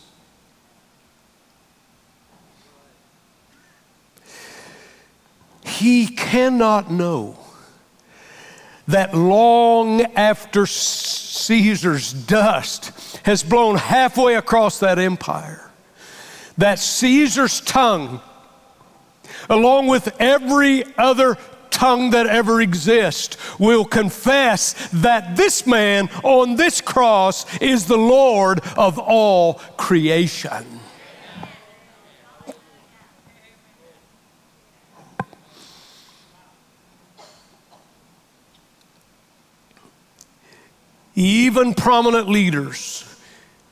he 5.81 6.05
cannot 6.05 6.91
know 6.91 7.35
that 8.87 9.15
long 9.15 10.01
after 10.15 10.67
Caesar's 10.67 12.13
dust 12.13 12.91
has 13.25 13.41
blown 13.41 13.77
halfway 13.77 14.35
across 14.35 14.79
that 14.79 14.99
empire, 14.99 15.71
that 16.57 16.77
Caesar's 16.77 17.61
tongue, 17.61 18.21
along 19.49 19.87
with 19.87 20.15
every 20.19 20.83
other 20.97 21.35
tongue 21.71 22.11
that 22.11 22.27
ever 22.27 22.61
exists, 22.61 23.37
will 23.59 23.85
confess 23.85 24.89
that 24.89 25.35
this 25.35 25.65
man 25.65 26.09
on 26.23 26.55
this 26.55 26.81
cross 26.81 27.45
is 27.57 27.85
the 27.85 27.97
Lord 27.97 28.59
of 28.77 28.99
all 28.99 29.55
creation. 29.77 30.81
Even 41.15 41.73
prominent 41.73 42.29
leaders 42.29 43.05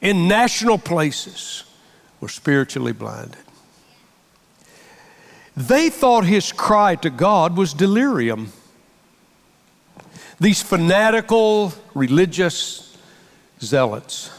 in 0.01 0.27
national 0.27 0.77
places 0.77 1.63
were 2.20 2.27
spiritually 2.27 2.91
blinded. 2.91 3.38
They 5.59 5.89
thought 5.89 6.23
his 6.23 6.53
cry 6.53 6.95
to 6.95 7.09
God 7.09 7.57
was 7.57 7.73
delirium. 7.73 8.53
These 10.39 10.61
fanatical 10.61 11.73
religious 11.93 12.97
zealots. 13.59 14.31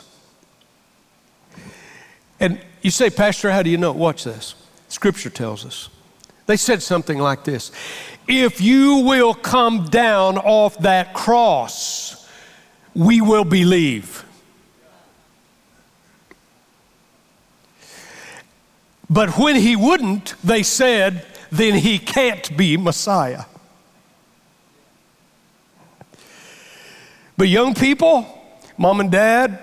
And 2.41 2.59
you 2.81 2.91
say, 2.91 3.11
Pastor, 3.11 3.53
how 3.53 3.63
do 3.63 3.69
you 3.69 3.77
know? 3.77 3.93
Watch 3.93 4.25
this. 4.25 4.55
Scripture 4.89 5.29
tells 5.29 5.67
us. 5.67 5.91
They 6.47 6.57
said 6.57 6.83
something 6.83 7.19
like 7.19 7.45
this 7.45 7.71
If 8.27 8.63
you 8.63 9.01
will 9.05 9.35
come 9.35 9.85
down 9.85 10.39
off 10.39 10.79
that 10.79 11.13
cross, 11.13 12.27
we 12.95 13.21
will 13.21 13.45
believe. 13.45 14.25
But 19.11 19.37
when 19.37 19.57
he 19.57 19.75
wouldn't, 19.75 20.35
they 20.43 20.63
said, 20.63 21.27
then 21.51 21.75
he 21.75 21.99
can't 21.99 22.57
be 22.57 22.77
Messiah. 22.77 23.45
But 27.37 27.49
young 27.49 27.75
people, 27.75 28.27
mom 28.79 29.01
and 29.01 29.11
dad, 29.11 29.59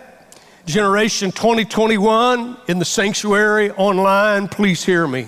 generation 0.65 1.31
2021 1.31 2.57
in 2.67 2.77
the 2.77 2.85
sanctuary 2.85 3.71
online, 3.71 4.49
please 4.49 4.83
hear 4.83 5.07
me. 5.07 5.27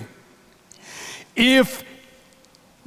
If 1.34 1.82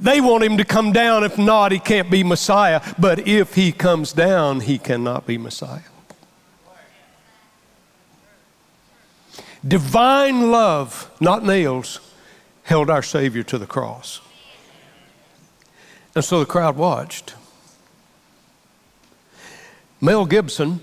they 0.00 0.20
want 0.20 0.44
him 0.44 0.58
to 0.58 0.64
come 0.64 0.92
down. 0.92 1.24
If 1.24 1.38
not, 1.38 1.72
he 1.72 1.78
can't 1.78 2.10
be 2.10 2.24
Messiah. 2.24 2.82
But 2.98 3.26
if 3.26 3.54
he 3.54 3.72
comes 3.72 4.12
down, 4.12 4.60
he 4.60 4.78
cannot 4.78 5.26
be 5.26 5.38
Messiah. 5.38 5.80
Divine 9.66 10.50
love, 10.50 11.10
not 11.20 11.44
nails, 11.44 12.00
held 12.64 12.90
our 12.90 13.02
Savior 13.02 13.42
to 13.44 13.58
the 13.58 13.66
cross. 13.66 14.20
And 16.14 16.24
so 16.24 16.38
the 16.38 16.46
crowd 16.46 16.76
watched. 16.76 17.34
Mel 20.00 20.26
Gibson 20.26 20.80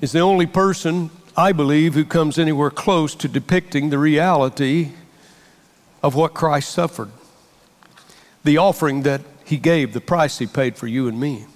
is 0.00 0.12
the 0.12 0.20
only 0.20 0.46
person, 0.46 1.10
I 1.36 1.52
believe, 1.52 1.94
who 1.94 2.04
comes 2.04 2.38
anywhere 2.38 2.70
close 2.70 3.14
to 3.16 3.28
depicting 3.28 3.90
the 3.90 3.98
reality 3.98 4.92
of 6.02 6.14
what 6.14 6.34
Christ 6.34 6.70
suffered 6.70 7.10
the 8.44 8.56
offering 8.56 9.02
that 9.02 9.20
He 9.44 9.56
gave, 9.56 9.92
the 9.92 10.00
price 10.00 10.38
He 10.38 10.46
paid 10.46 10.76
for 10.76 10.86
you 10.86 11.08
and 11.08 11.20
me. 11.20 11.46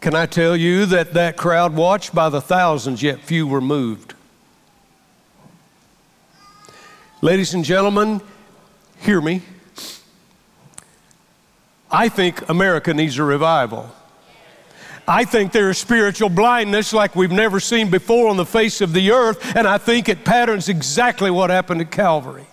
Can 0.00 0.14
I 0.14 0.24
tell 0.24 0.56
you 0.56 0.86
that 0.86 1.12
that 1.12 1.36
crowd 1.36 1.74
watched 1.74 2.14
by 2.14 2.30
the 2.30 2.40
thousands, 2.40 3.02
yet 3.02 3.20
few 3.20 3.46
were 3.46 3.60
moved? 3.60 4.14
Ladies 7.20 7.52
and 7.52 7.62
gentlemen, 7.62 8.22
hear 9.00 9.20
me. 9.20 9.42
I 11.90 12.08
think 12.08 12.48
America 12.48 12.94
needs 12.94 13.18
a 13.18 13.24
revival. 13.24 13.90
I 15.06 15.24
think 15.24 15.52
there 15.52 15.68
is 15.68 15.76
spiritual 15.76 16.30
blindness 16.30 16.94
like 16.94 17.14
we've 17.14 17.30
never 17.30 17.60
seen 17.60 17.90
before 17.90 18.28
on 18.28 18.38
the 18.38 18.46
face 18.46 18.80
of 18.80 18.94
the 18.94 19.10
earth, 19.10 19.54
and 19.54 19.66
I 19.66 19.76
think 19.76 20.08
it 20.08 20.24
patterns 20.24 20.70
exactly 20.70 21.30
what 21.30 21.50
happened 21.50 21.82
at 21.82 21.90
Calvary 21.90 22.46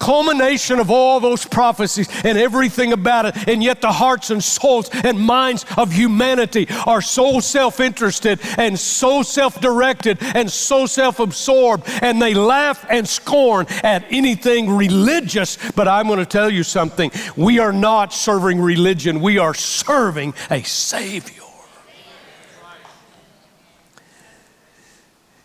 culmination 0.00 0.80
of 0.80 0.90
all 0.90 1.20
those 1.20 1.46
prophecies 1.46 2.08
and 2.24 2.36
everything 2.36 2.92
about 2.92 3.26
it. 3.26 3.48
And 3.48 3.62
yet, 3.62 3.80
the 3.80 3.92
hearts 3.92 4.30
and 4.30 4.42
souls 4.42 4.90
and 4.92 5.20
minds 5.20 5.64
of 5.76 5.92
humanity 5.92 6.66
are 6.86 7.00
so 7.00 7.38
self 7.38 7.78
interested 7.78 8.40
and 8.58 8.76
so 8.76 9.22
self 9.22 9.60
directed 9.60 10.18
and 10.20 10.50
so 10.50 10.86
self 10.86 11.20
absorbed. 11.20 11.84
And 12.02 12.20
they 12.20 12.34
laugh 12.34 12.84
and 12.90 13.08
scorn 13.08 13.66
at 13.84 14.04
anything 14.10 14.70
religious. 14.76 15.58
But 15.72 15.86
I'm 15.86 16.06
going 16.06 16.18
to 16.18 16.26
tell 16.26 16.50
you 16.50 16.64
something 16.64 17.12
we 17.36 17.58
are 17.60 17.72
not 17.72 18.12
serving 18.12 18.60
religion, 18.60 19.20
we 19.20 19.38
are 19.38 19.54
serving 19.54 20.34
a 20.50 20.62
Savior. 20.62 21.49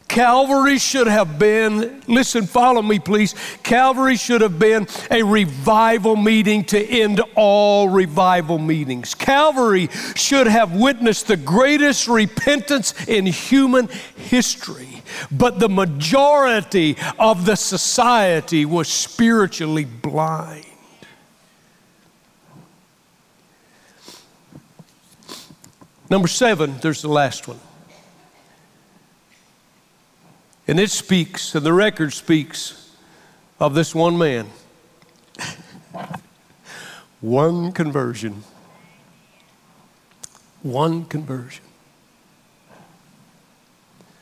Calvary 0.08 0.78
should 0.78 1.08
have 1.08 1.40
been, 1.40 2.02
listen, 2.08 2.46
follow 2.46 2.82
me, 2.82 3.00
please. 3.00 3.36
Calvary 3.64 4.16
should 4.16 4.42
have 4.42 4.58
been 4.58 4.88
a 5.12 5.24
revival 5.24 6.16
meeting 6.16 6.64
to 6.66 6.80
end 6.80 7.22
all 7.36 7.90
revival 7.90 8.58
meetings. 8.58 9.14
Calvary 9.14 9.90
should 10.16 10.48
have 10.48 10.74
witnessed 10.74 11.28
the 11.28 11.36
greatest 11.36 12.08
repentance 12.08 12.94
in 13.08 13.26
human 13.26 13.90
history. 14.16 15.04
But 15.32 15.60
the 15.60 15.70
majority 15.70 16.98
of 17.20 17.46
the 17.46 17.56
society 17.56 18.64
was 18.64 18.88
spiritually 18.88 19.86
blind. 19.86 20.66
Number 26.10 26.28
seven, 26.28 26.78
there's 26.82 27.02
the 27.02 27.10
last 27.10 27.48
one. 27.48 27.60
And 30.68 30.80
it 30.80 30.90
speaks, 30.90 31.54
and 31.54 31.66
the 31.66 31.74
record 31.74 32.14
speaks 32.14 32.92
of 33.60 33.76
this 33.76 33.94
one 33.94 34.18
man. 34.18 34.48
one 37.22 37.72
conversion. 37.72 38.44
One 40.64 41.06
conversion. 41.06 41.64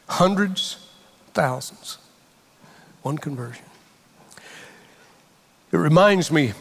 Hundreds, 0.07 0.85
thousands. 1.33 1.97
One 3.01 3.17
conversion. 3.17 3.63
It 5.71 5.77
reminds 5.77 6.31
me, 6.31 6.53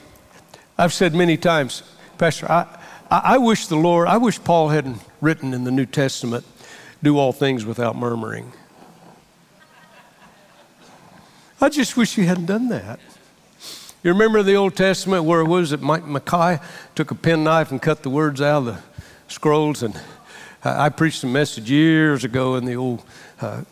I've 0.79 0.93
said 0.93 1.15
many 1.15 1.37
times, 1.37 1.83
Pastor, 2.19 2.51
I, 2.51 2.67
I, 3.11 3.39
wish 3.39 3.67
the 3.67 3.77
Lord, 3.77 4.09
I 4.09 4.17
wish 4.17 4.43
Paul 4.43 4.71
hadn't 4.71 4.99
written 5.21 5.53
in 5.53 5.65
the 5.65 5.71
New 5.71 5.85
Testament, 5.85 6.47
do 7.03 7.19
all 7.19 7.33
things 7.33 7.67
without 7.67 7.95
murmuring. 7.95 8.53
I 11.63 11.69
just 11.69 11.97
wish 11.97 12.19
you 12.19 12.25
hadn't 12.25 12.47
done 12.47 12.71
that. 12.71 12.99
You 14.03 14.11
remember 14.13 14.43
the 14.43 14.57
Old 14.57 14.75
Testament 14.75 15.23
where 15.23 15.41
it 15.43 15.47
was 15.47 15.71
that 15.71 15.81
Mike 15.81 16.05
Micaiah 16.05 16.61
took 16.97 17.13
a 17.13 17.15
penknife 17.15 17.71
and 17.71 17.81
cut 17.81 18.03
the 18.03 18.11
words 18.11 18.41
out 18.41 18.57
of 18.57 18.65
the 18.65 18.83
scrolls? 19.29 19.85
And 19.85 19.99
I 20.65 20.89
preached 20.89 21.23
a 21.23 21.29
message 21.29 21.71
years 21.71 22.25
ago 22.25 22.57
in 22.57 22.65
the 22.65 22.75
old 22.75 23.05
uh, 23.41 23.63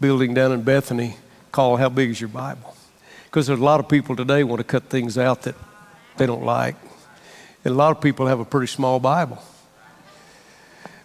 building 0.00 0.32
down 0.32 0.52
in 0.52 0.62
Bethany 0.62 1.16
called 1.50 1.80
How 1.80 1.90
Big 1.90 2.08
is 2.08 2.18
Your 2.18 2.28
Bible? 2.28 2.74
Because 3.26 3.46
there's 3.46 3.60
a 3.60 3.64
lot 3.64 3.78
of 3.78 3.90
people 3.90 4.16
today 4.16 4.42
want 4.42 4.60
to 4.60 4.64
cut 4.64 4.84
things 4.84 5.18
out 5.18 5.42
that 5.42 5.54
they 6.16 6.24
don't 6.24 6.44
like. 6.44 6.76
And 7.62 7.74
a 7.74 7.76
lot 7.76 7.94
of 7.94 8.02
people 8.02 8.26
have 8.26 8.40
a 8.40 8.46
pretty 8.46 8.68
small 8.68 8.98
Bible. 9.00 9.42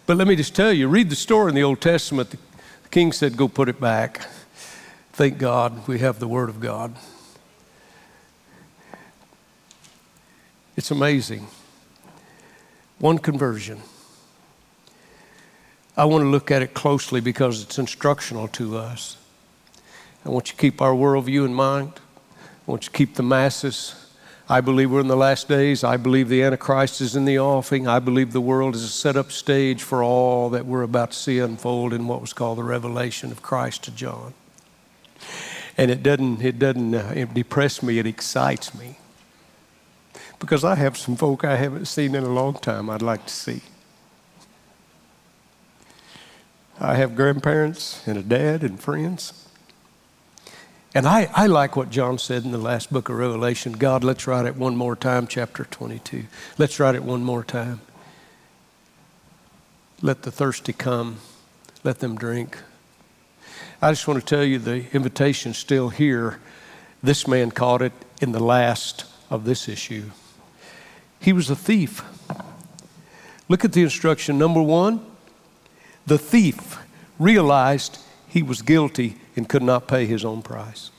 But 0.06 0.16
let 0.16 0.26
me 0.26 0.36
just 0.36 0.56
tell 0.56 0.72
you 0.72 0.88
read 0.88 1.10
the 1.10 1.16
story 1.16 1.50
in 1.50 1.54
the 1.54 1.64
Old 1.64 1.82
Testament. 1.82 2.30
The 2.30 2.88
king 2.90 3.12
said, 3.12 3.36
Go 3.36 3.46
put 3.46 3.68
it 3.68 3.78
back. 3.78 4.26
Thank 5.18 5.38
God 5.38 5.88
we 5.88 5.98
have 5.98 6.20
the 6.20 6.28
Word 6.28 6.48
of 6.48 6.60
God. 6.60 6.94
It's 10.76 10.92
amazing. 10.92 11.48
One 13.00 13.18
conversion. 13.18 13.80
I 15.96 16.04
want 16.04 16.22
to 16.22 16.28
look 16.28 16.52
at 16.52 16.62
it 16.62 16.72
closely 16.72 17.20
because 17.20 17.64
it's 17.64 17.80
instructional 17.80 18.46
to 18.46 18.76
us. 18.76 19.16
I 20.24 20.28
want 20.28 20.50
you 20.50 20.54
to 20.54 20.60
keep 20.60 20.80
our 20.80 20.92
worldview 20.92 21.44
in 21.44 21.52
mind. 21.52 21.94
I 22.36 22.70
want 22.70 22.84
you 22.84 22.92
to 22.92 22.96
keep 22.96 23.16
the 23.16 23.24
masses. 23.24 23.96
I 24.48 24.60
believe 24.60 24.92
we're 24.92 25.00
in 25.00 25.08
the 25.08 25.16
last 25.16 25.48
days. 25.48 25.82
I 25.82 25.96
believe 25.96 26.28
the 26.28 26.44
Antichrist 26.44 27.00
is 27.00 27.16
in 27.16 27.24
the 27.24 27.40
offing. 27.40 27.88
I 27.88 27.98
believe 27.98 28.32
the 28.32 28.40
world 28.40 28.76
is 28.76 28.84
a 28.84 28.88
set 28.88 29.16
up 29.16 29.32
stage 29.32 29.82
for 29.82 30.00
all 30.00 30.48
that 30.50 30.64
we're 30.64 30.82
about 30.82 31.10
to 31.10 31.16
see 31.18 31.40
unfold 31.40 31.92
in 31.92 32.06
what 32.06 32.20
was 32.20 32.32
called 32.32 32.58
the 32.58 32.62
revelation 32.62 33.32
of 33.32 33.42
Christ 33.42 33.82
to 33.82 33.90
John. 33.90 34.32
And 35.78 35.92
it 35.92 36.02
doesn't, 36.02 36.42
it 36.42 36.58
doesn't 36.58 36.94
uh, 36.94 37.12
it 37.14 37.32
depress 37.32 37.82
me, 37.82 38.00
it 38.00 38.06
excites 38.06 38.74
me. 38.74 38.98
Because 40.40 40.64
I 40.64 40.74
have 40.74 40.98
some 40.98 41.16
folk 41.16 41.44
I 41.44 41.56
haven't 41.56 41.86
seen 41.86 42.16
in 42.16 42.24
a 42.24 42.28
long 42.28 42.54
time 42.54 42.90
I'd 42.90 43.00
like 43.00 43.24
to 43.26 43.32
see. 43.32 43.62
I 46.80 46.94
have 46.94 47.16
grandparents 47.16 48.06
and 48.06 48.18
a 48.18 48.22
dad 48.22 48.62
and 48.62 48.78
friends. 48.78 49.48
And 50.94 51.06
I, 51.06 51.30
I 51.34 51.46
like 51.46 51.76
what 51.76 51.90
John 51.90 52.18
said 52.18 52.44
in 52.44 52.50
the 52.50 52.58
last 52.58 52.92
book 52.92 53.08
of 53.08 53.16
Revelation 53.16 53.72
God, 53.72 54.02
let's 54.02 54.26
write 54.26 54.46
it 54.46 54.56
one 54.56 54.74
more 54.74 54.96
time, 54.96 55.26
chapter 55.26 55.64
22. 55.64 56.24
Let's 56.56 56.80
write 56.80 56.94
it 56.94 57.04
one 57.04 57.22
more 57.22 57.44
time. 57.44 57.80
Let 60.02 60.22
the 60.22 60.30
thirsty 60.30 60.72
come, 60.72 61.18
let 61.84 61.98
them 61.98 62.16
drink. 62.16 62.58
I 63.80 63.92
just 63.92 64.08
want 64.08 64.18
to 64.18 64.26
tell 64.26 64.42
you 64.42 64.58
the 64.58 64.86
invitation's 64.92 65.56
still 65.56 65.88
here. 65.88 66.40
This 67.00 67.28
man 67.28 67.52
caught 67.52 67.80
it 67.80 67.92
in 68.20 68.32
the 68.32 68.42
last 68.42 69.04
of 69.30 69.44
this 69.44 69.68
issue. 69.68 70.10
He 71.20 71.32
was 71.32 71.48
a 71.48 71.54
thief. 71.54 72.02
Look 73.48 73.64
at 73.64 73.72
the 73.72 73.82
instruction. 73.82 74.36
Number 74.36 74.60
one, 74.60 75.06
the 76.06 76.18
thief 76.18 76.78
realized 77.20 77.98
he 78.26 78.42
was 78.42 78.62
guilty 78.62 79.16
and 79.36 79.48
could 79.48 79.62
not 79.62 79.86
pay 79.86 80.06
his 80.06 80.24
own 80.24 80.42
price. 80.42 80.90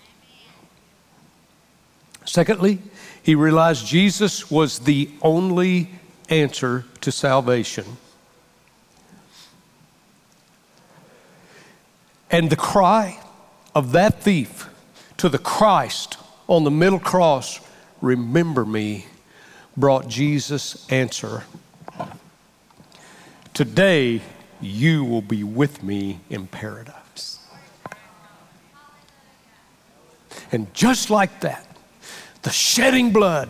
Secondly, 2.24 2.80
he 3.22 3.36
realized 3.36 3.86
Jesus 3.86 4.50
was 4.50 4.80
the 4.80 5.10
only 5.22 5.90
answer 6.30 6.86
to 7.02 7.12
salvation. 7.12 7.98
And 12.32 12.50
the 12.50 12.56
cry 12.56 13.20
of 13.74 13.92
that 13.94 14.22
thief 14.22 14.70
to 15.18 15.30
the 15.30 15.40
Christ 15.40 16.18
on 16.48 16.64
the 16.64 16.72
middle 16.72 17.00
cross, 17.00 17.60
remember 18.02 18.66
me, 18.66 19.06
brought 19.76 20.08
Jesus' 20.08 20.86
answer. 20.92 21.44
Today, 23.54 24.22
you 24.62 25.04
will 25.04 25.22
be 25.22 25.44
with 25.44 25.84
me 25.84 26.20
in 26.30 26.48
paradise. 26.48 27.40
And 30.52 30.74
just 30.74 31.10
like 31.10 31.42
that, 31.42 31.66
the 32.42 32.50
shedding 32.50 33.12
blood 33.12 33.50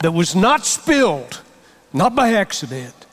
that 0.00 0.12
was 0.12 0.34
not 0.34 0.66
spilled, 0.66 1.40
not 1.92 2.14
by 2.14 2.34
accident, 2.34 3.03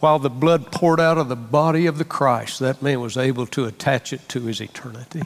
while 0.00 0.18
the 0.18 0.30
blood 0.30 0.70
poured 0.70 1.00
out 1.00 1.18
of 1.18 1.28
the 1.28 1.36
body 1.36 1.86
of 1.86 1.98
the 1.98 2.04
Christ, 2.04 2.60
that 2.60 2.82
man 2.82 3.00
was 3.00 3.16
able 3.16 3.46
to 3.46 3.64
attach 3.64 4.12
it 4.12 4.28
to 4.28 4.42
his 4.42 4.60
eternity. 4.60 5.22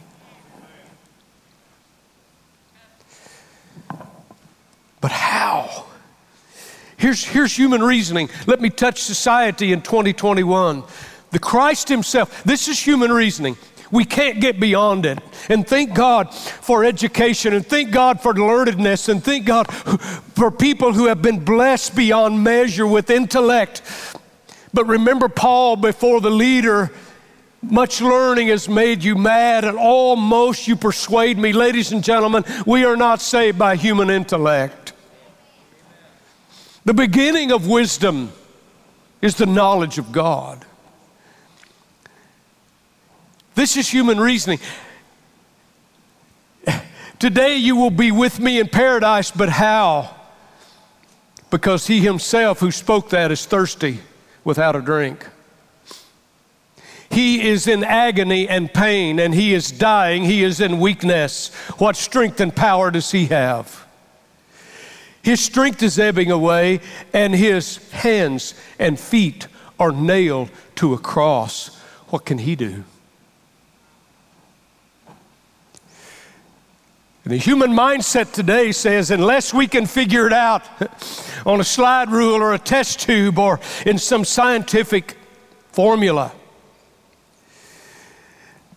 But 4.99 5.11
how? 5.11 5.85
Here's, 6.97 7.23
here's 7.23 7.55
human 7.55 7.83
reasoning. 7.83 8.29
Let 8.47 8.61
me 8.61 8.69
touch 8.69 9.01
society 9.01 9.73
in 9.73 9.81
2021. 9.81 10.83
The 11.31 11.39
Christ 11.39 11.89
Himself, 11.89 12.43
this 12.43 12.67
is 12.67 12.79
human 12.79 13.11
reasoning. 13.11 13.57
We 13.91 14.05
can't 14.05 14.39
get 14.39 14.59
beyond 14.59 15.05
it. 15.05 15.19
And 15.49 15.67
thank 15.67 15.93
God 15.93 16.33
for 16.33 16.85
education, 16.85 17.53
and 17.53 17.65
thank 17.65 17.91
God 17.91 18.21
for 18.21 18.33
learnedness, 18.33 19.09
and 19.09 19.23
thank 19.23 19.45
God 19.45 19.65
for 19.71 20.49
people 20.49 20.93
who 20.93 21.07
have 21.07 21.21
been 21.21 21.43
blessed 21.43 21.95
beyond 21.95 22.43
measure 22.43 22.87
with 22.87 23.09
intellect 23.09 23.81
but 24.73 24.87
remember 24.87 25.29
Paul 25.29 25.75
before 25.75 26.19
the 26.19 26.31
leader. 26.31 26.91
Much 27.61 28.01
learning 28.01 28.47
has 28.47 28.67
made 28.67 29.03
you 29.03 29.15
mad, 29.15 29.63
and 29.63 29.77
almost 29.77 30.67
you 30.67 30.75
persuade 30.75 31.37
me. 31.37 31.53
Ladies 31.53 31.91
and 31.91 32.03
gentlemen, 32.03 32.43
we 32.65 32.83
are 32.83 32.97
not 32.97 33.21
saved 33.21 33.57
by 33.57 33.75
human 33.75 34.09
intellect. 34.09 34.93
The 36.83 36.93
beginning 36.93 37.51
of 37.51 37.67
wisdom 37.67 38.33
is 39.21 39.35
the 39.35 39.45
knowledge 39.45 39.97
of 39.97 40.11
God. 40.11 40.65
This 43.55 43.77
is 43.77 43.87
human 43.87 44.19
reasoning. 44.19 44.59
Today 47.19 47.55
you 47.55 47.77
will 47.77 47.91
be 47.91 48.11
with 48.11 48.39
me 48.39 48.59
in 48.59 48.67
paradise, 48.67 49.31
but 49.31 49.47
how? 49.47 50.13
Because 51.49 51.87
he 51.87 52.01
himself 52.01 52.59
who 52.59 52.71
spoke 52.71 53.09
that 53.11 53.31
is 53.31 53.45
thirsty 53.45 53.99
without 54.43 54.75
a 54.75 54.81
drink. 54.81 55.27
He 57.09 57.47
is 57.47 57.67
in 57.67 57.83
agony 57.83 58.49
and 58.49 58.73
pain, 58.73 59.19
and 59.19 59.35
he 59.35 59.53
is 59.53 59.71
dying. 59.71 60.23
He 60.23 60.43
is 60.43 60.59
in 60.59 60.79
weakness. 60.79 61.53
What 61.77 61.95
strength 61.95 62.39
and 62.39 62.55
power 62.55 62.89
does 62.89 63.11
he 63.11 63.27
have? 63.27 63.85
His 65.21 65.39
strength 65.39 65.83
is 65.83 65.99
ebbing 65.99 66.31
away, 66.31 66.81
and 67.13 67.33
his 67.35 67.77
hands 67.91 68.55
and 68.79 68.99
feet 68.99 69.47
are 69.79 69.91
nailed 69.91 70.49
to 70.75 70.93
a 70.93 70.97
cross. 70.97 71.77
What 72.09 72.25
can 72.25 72.39
he 72.39 72.55
do? 72.55 72.83
The 77.25 77.37
human 77.37 77.71
mindset 77.71 78.33
today 78.33 78.73
says 78.73 79.09
unless 79.09 79.53
we 79.53 79.65
can 79.65 79.85
figure 79.85 80.27
it 80.27 80.33
out 80.33 80.63
on 81.45 81.61
a 81.61 81.63
slide 81.63 82.09
rule 82.09 82.35
or 82.35 82.53
a 82.53 82.59
test 82.59 82.99
tube 82.99 83.39
or 83.39 83.61
in 83.85 83.97
some 83.97 84.25
scientific 84.25 85.15
formula. 85.71 86.33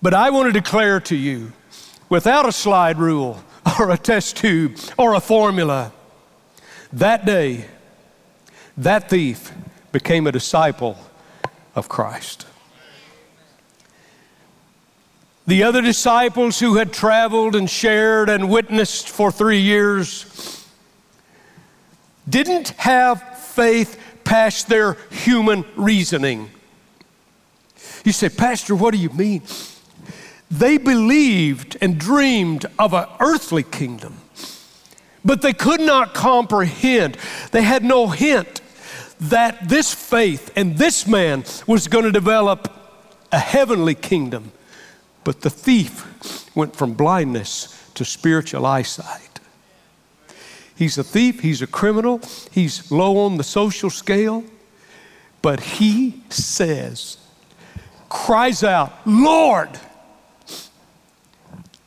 But 0.01 0.15
I 0.15 0.31
want 0.31 0.47
to 0.47 0.53
declare 0.53 1.01
to 1.01 1.17
you 1.17 1.53
without 2.09 2.49
a 2.49 2.53
slide 2.53 2.99
rule 2.99 3.43
or 3.81 3.91
a 3.91 3.99
test 3.99 4.37
tube 4.37 4.77
or 4.97 5.15
a 5.15 5.21
formula, 5.21 5.93
that 6.93 7.27
day, 7.27 7.65
that 8.77 9.11
thief 9.11 9.53
became 9.91 10.27
a 10.27 10.33
disciple 10.33 10.97
of 11.75 11.89
Christ. 11.89 12.47
The 15.47 15.63
other 15.63 15.81
disciples 15.81 16.59
who 16.59 16.75
had 16.75 16.93
traveled 16.93 17.55
and 17.55 17.71
shared 17.71 18.29
and 18.29 18.51
witnessed 18.51 19.09
for 19.09 19.31
three 19.31 19.61
years 19.61 20.67
didn't 22.29 22.71
have 22.71 23.39
faith 23.39 23.99
past 24.25 24.69
their 24.69 24.95
human 25.11 25.65
reasoning. 25.77 26.51
You 28.05 28.11
say, 28.11 28.29
Pastor, 28.29 28.75
what 28.75 28.93
do 28.93 28.99
you 28.99 29.11
mean? 29.11 29.43
They 30.51 30.79
believed 30.79 31.77
and 31.81 31.99
dreamed 31.99 32.67
of 32.77 32.93
an 32.93 33.07
earthly 33.21 33.63
kingdom, 33.63 34.17
but 35.25 35.43
they 35.43 35.53
could 35.53 35.81
not 35.81 36.13
comprehend. 36.13 37.19
They 37.53 37.63
had 37.63 37.85
no 37.85 38.09
hint 38.09 38.61
that 39.21 39.69
this 39.69 39.95
faith 39.95 40.51
and 40.57 40.77
this 40.77 41.07
man 41.07 41.45
was 41.69 41.87
going 41.87 42.05
to 42.05 42.13
develop 42.13 42.73
a 43.31 43.39
heavenly 43.39 43.95
kingdom 43.95 44.53
but 45.27 45.41
the 45.41 45.51
thief 45.51 46.55
went 46.55 46.77
from 46.77 46.95
blindness 46.95 47.91
to 47.95 48.05
spiritual 48.05 48.65
eyesight. 48.65 49.41
He's 50.77 50.99
a 50.99 51.03
thief, 51.03 51.41
he's 51.41 51.61
a 51.61 51.67
criminal, 51.67 52.21
he's 52.53 52.93
low 52.93 53.19
on 53.27 53.37
the 53.37 53.43
social 53.43 53.91
scale, 53.91 54.45
but 55.43 55.59
he 55.59 56.23
says, 56.29 57.17
cries 58.09 58.63
out, 58.63 58.95
Lord! 59.05 59.71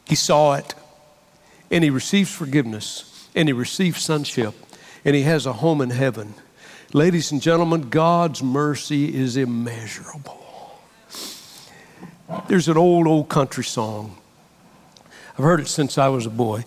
He 0.06 0.16
saw 0.16 0.56
it, 0.56 0.76
and 1.72 1.82
he 1.82 1.90
receives 1.90 2.36
forgiveness, 2.36 3.30
and 3.34 3.48
he 3.48 3.54
receives 3.54 4.04
sonship, 4.04 4.54
and 5.06 5.16
he 5.16 5.22
has 5.22 5.46
a 5.46 5.54
home 5.54 5.80
in 5.80 5.92
heaven. 5.92 6.34
Ladies 6.92 7.32
and 7.32 7.42
gentlemen, 7.42 7.90
God's 7.90 8.44
mercy 8.44 9.16
is 9.16 9.38
immeasurable. 9.38 10.49
There's 12.48 12.68
an 12.68 12.78
old, 12.78 13.08
old 13.08 13.28
country 13.30 13.64
song. 13.64 14.18
I've 15.38 15.44
heard 15.44 15.60
it 15.60 15.68
since 15.68 15.98
I 15.98 16.10
was 16.10 16.26
a 16.26 16.30
boy. 16.30 16.64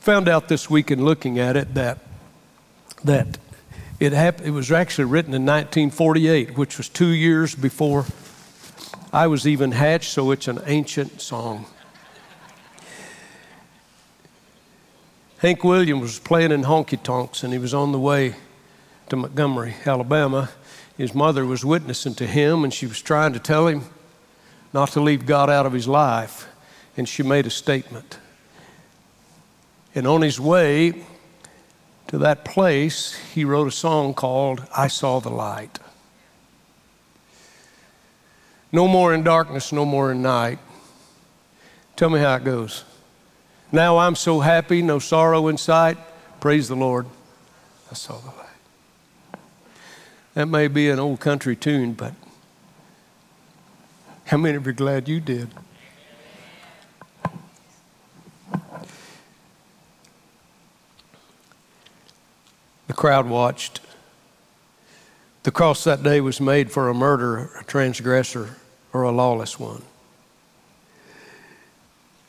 Found 0.00 0.28
out 0.28 0.48
this 0.48 0.70
week 0.70 0.90
in 0.90 1.04
looking 1.04 1.38
at 1.38 1.56
it 1.56 1.74
that, 1.74 1.98
that 3.04 3.38
it, 4.00 4.12
hap- 4.12 4.40
it 4.40 4.50
was 4.50 4.72
actually 4.72 5.06
written 5.06 5.34
in 5.34 5.42
1948, 5.42 6.56
which 6.56 6.78
was 6.78 6.88
two 6.88 7.08
years 7.08 7.54
before 7.54 8.06
I 9.12 9.26
was 9.26 9.46
even 9.46 9.72
hatched, 9.72 10.10
so 10.10 10.30
it's 10.30 10.48
an 10.48 10.60
ancient 10.66 11.20
song. 11.20 11.66
Hank 15.38 15.62
Williams 15.62 16.00
was 16.00 16.18
playing 16.18 16.52
in 16.52 16.62
honky 16.62 17.02
tonks 17.02 17.42
and 17.42 17.52
he 17.52 17.58
was 17.58 17.74
on 17.74 17.92
the 17.92 17.98
way 17.98 18.34
to 19.10 19.16
Montgomery, 19.16 19.74
Alabama. 19.84 20.50
His 20.96 21.14
mother 21.14 21.44
was 21.44 21.64
witnessing 21.64 22.14
to 22.14 22.26
him 22.26 22.64
and 22.64 22.72
she 22.72 22.86
was 22.86 23.02
trying 23.02 23.34
to 23.34 23.38
tell 23.38 23.66
him 23.66 23.82
not 24.74 24.90
to 24.90 25.00
leave 25.00 25.24
God 25.24 25.48
out 25.48 25.64
of 25.64 25.72
his 25.72 25.86
life. 25.88 26.48
And 26.96 27.08
she 27.08 27.22
made 27.22 27.46
a 27.46 27.50
statement. 27.50 28.18
And 29.94 30.06
on 30.06 30.22
his 30.22 30.40
way 30.40 31.04
to 32.08 32.18
that 32.18 32.44
place, 32.44 33.14
he 33.32 33.44
wrote 33.44 33.68
a 33.68 33.72
song 33.72 34.12
called 34.14 34.66
I 34.76 34.88
Saw 34.88 35.20
the 35.20 35.30
Light. 35.30 35.78
No 38.72 38.88
more 38.88 39.14
in 39.14 39.22
darkness, 39.22 39.72
no 39.72 39.84
more 39.84 40.10
in 40.10 40.20
night. 40.20 40.58
Tell 41.94 42.10
me 42.10 42.18
how 42.18 42.34
it 42.34 42.44
goes. 42.44 42.84
Now 43.70 43.98
I'm 43.98 44.16
so 44.16 44.40
happy, 44.40 44.82
no 44.82 44.98
sorrow 44.98 45.46
in 45.46 45.56
sight. 45.56 45.96
Praise 46.40 46.66
the 46.66 46.74
Lord. 46.74 47.06
I 47.90 47.94
saw 47.94 48.18
the 48.18 48.26
light. 48.26 49.38
That 50.34 50.46
may 50.46 50.66
be 50.66 50.90
an 50.90 50.98
old 50.98 51.20
country 51.20 51.54
tune, 51.54 51.92
but 51.92 52.14
how 54.26 54.36
many 54.36 54.56
of 54.56 54.64
you 54.64 54.70
are 54.70 54.74
glad 54.74 55.08
you 55.08 55.20
did? 55.20 55.48
The 62.86 62.92
crowd 62.94 63.28
watched. 63.28 63.80
The 65.42 65.50
cross 65.50 65.84
that 65.84 66.02
day 66.02 66.20
was 66.20 66.40
made 66.40 66.72
for 66.72 66.88
a 66.88 66.94
murderer, 66.94 67.50
a 67.60 67.64
transgressor, 67.64 68.56
or 68.92 69.02
a 69.02 69.10
lawless 69.10 69.58
one. 69.58 69.82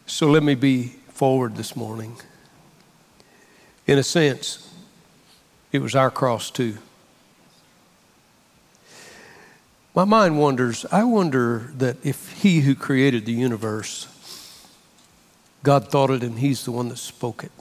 So 0.06 0.30
let 0.30 0.44
me 0.44 0.56
be 0.56 0.96
forward 1.10 1.56
this 1.56 1.76
morning. 1.76 2.18
In 3.88 3.98
a 3.98 4.04
sense, 4.04 4.74
it 5.72 5.80
was 5.80 5.96
our 5.96 6.12
cross 6.12 6.50
too. 6.50 6.78
My 9.96 10.04
mind 10.04 10.38
wonders, 10.38 10.86
I 10.92 11.06
wonder 11.06 11.72
that 11.78 11.96
if 12.06 12.34
He 12.34 12.60
who 12.60 12.76
created 12.76 13.26
the 13.26 13.32
universe, 13.32 14.10
God 15.64 15.90
thought 15.90 16.10
it 16.10 16.22
and 16.22 16.40
He's 16.40 16.66
the 16.66 16.74
one 16.74 16.90
that 16.90 16.98
spoke 16.98 17.46
it 17.46 17.52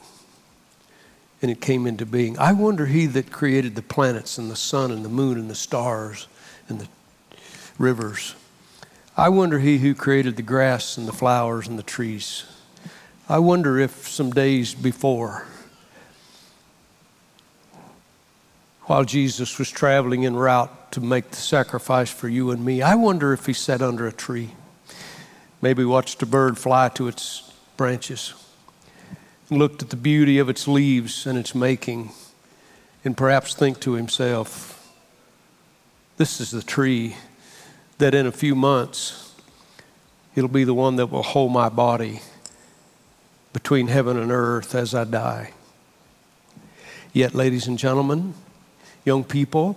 and 1.41 1.49
it 1.49 1.61
came 1.61 1.87
into 1.87 2.05
being. 2.05 2.37
I 2.39 2.53
wonder 2.53 2.87
He 2.87 3.07
that 3.07 3.31
created 3.31 3.77
the 3.77 3.83
planets 3.83 4.37
and 4.37 4.51
the 4.51 4.57
sun 4.57 4.91
and 4.91 5.05
the 5.05 5.09
moon 5.09 5.39
and 5.39 5.49
the 5.49 5.55
stars 5.55 6.27
and 6.69 6.81
the 6.81 6.89
rivers. 7.79 8.35
I 9.17 9.29
wonder 9.29 9.61
He 9.61 9.79
who 9.79 9.95
created 9.95 10.35
the 10.35 10.43
grass 10.43 10.97
and 10.99 11.07
the 11.07 11.13
flowers 11.13 11.69
and 11.69 11.79
the 11.79 11.85
trees. 11.85 12.47
I 13.29 13.39
wonder 13.39 13.79
if 13.79 14.09
some 14.09 14.31
days 14.31 14.75
before, 14.75 15.47
while 18.87 19.05
Jesus 19.05 19.59
was 19.59 19.71
traveling 19.71 20.27
en 20.27 20.37
route 20.37 20.93
to 20.93 21.01
make 21.01 21.31
the 21.31 21.37
sacrifice 21.37 22.11
for 22.11 22.29
you 22.29 22.51
and 22.51 22.65
me, 22.65 22.83
I 22.83 22.95
wonder 22.95 23.33
if 23.33 23.47
he 23.47 23.53
sat 23.53 23.81
under 23.81 24.07
a 24.07 24.13
tree, 24.13 24.51
maybe 25.63 25.85
watched 25.85 26.23
a 26.23 26.27
bird 26.27 26.59
fly 26.59 26.91
to 26.91 27.09
its 27.09 27.53
branches, 27.77 28.35
looked 29.51 29.83
at 29.83 29.91
the 29.91 29.97
beauty 29.97 30.39
of 30.39 30.49
its 30.49 30.69
leaves 30.69 31.27
and 31.27 31.39
its 31.39 31.55
making, 31.55 32.11
and 33.05 33.17
perhaps 33.17 33.55
think 33.55 33.81
to 33.81 33.93
himself, 33.93 34.93
this 36.17 36.41
is 36.41 36.51
the 36.51 36.63
tree 36.63 37.17
that 37.99 38.15
in 38.15 38.27
a 38.27 38.33
few 38.33 38.55
months 38.55 39.35
it'll 40.35 40.49
be 40.49 40.65
the 40.65 40.75
one 40.75 40.97
that 40.97 41.07
will 41.07 41.23
hold 41.23 41.53
my 41.53 41.69
body 41.69 42.21
between 43.53 43.87
heaven 43.87 44.19
and 44.19 44.31
earth 44.31 44.75
as 44.75 44.95
I 44.95 45.05
die. 45.05 45.53
Yet, 47.13 47.35
ladies 47.35 47.67
and 47.67 47.79
gentlemen, 47.79 48.35
young 49.05 49.25
people, 49.25 49.77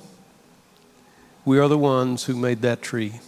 we 1.45 1.59
are 1.59 1.67
the 1.67 1.77
ones 1.77 2.25
who 2.25 2.35
made 2.35 2.61
that 2.61 2.81
tree. 2.81 3.19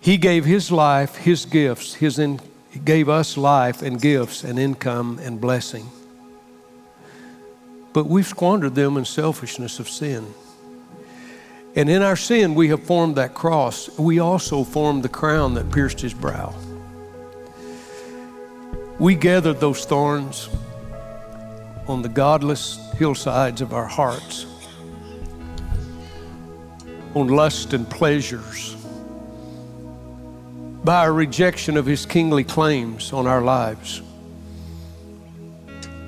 He 0.00 0.16
gave 0.16 0.44
His 0.44 0.72
life, 0.72 1.16
His 1.16 1.44
gifts, 1.44 1.94
His 1.94 2.18
in, 2.18 2.40
He 2.70 2.78
gave 2.78 3.08
us 3.08 3.36
life 3.36 3.82
and 3.82 4.00
gifts 4.00 4.44
and 4.44 4.58
income 4.58 5.18
and 5.22 5.40
blessing. 5.40 5.90
But 7.92 8.06
we've 8.06 8.26
squandered 8.26 8.74
them 8.74 8.96
in 8.96 9.04
selfishness 9.04 9.78
of 9.78 9.88
sin. 9.88 10.32
And 11.76 11.88
in 11.88 12.02
our 12.02 12.16
sin, 12.16 12.54
we 12.54 12.68
have 12.68 12.82
formed 12.82 13.16
that 13.16 13.34
cross. 13.34 13.96
We 13.98 14.18
also 14.18 14.64
formed 14.64 15.02
the 15.02 15.08
crown 15.08 15.54
that 15.54 15.70
pierced 15.70 16.00
His 16.00 16.14
brow. 16.14 16.54
We 18.98 19.14
gathered 19.14 19.60
those 19.60 19.84
thorns 19.84 20.48
on 21.90 22.02
the 22.02 22.08
godless 22.08 22.78
hillsides 22.96 23.60
of 23.60 23.74
our 23.74 23.86
hearts, 23.86 24.46
on 27.14 27.26
lust 27.26 27.72
and 27.72 27.90
pleasures, 27.90 28.76
by 30.84 30.98
our 30.98 31.12
rejection 31.12 31.76
of 31.76 31.84
His 31.84 32.06
kingly 32.06 32.44
claims 32.44 33.12
on 33.12 33.26
our 33.26 33.42
lives. 33.42 34.02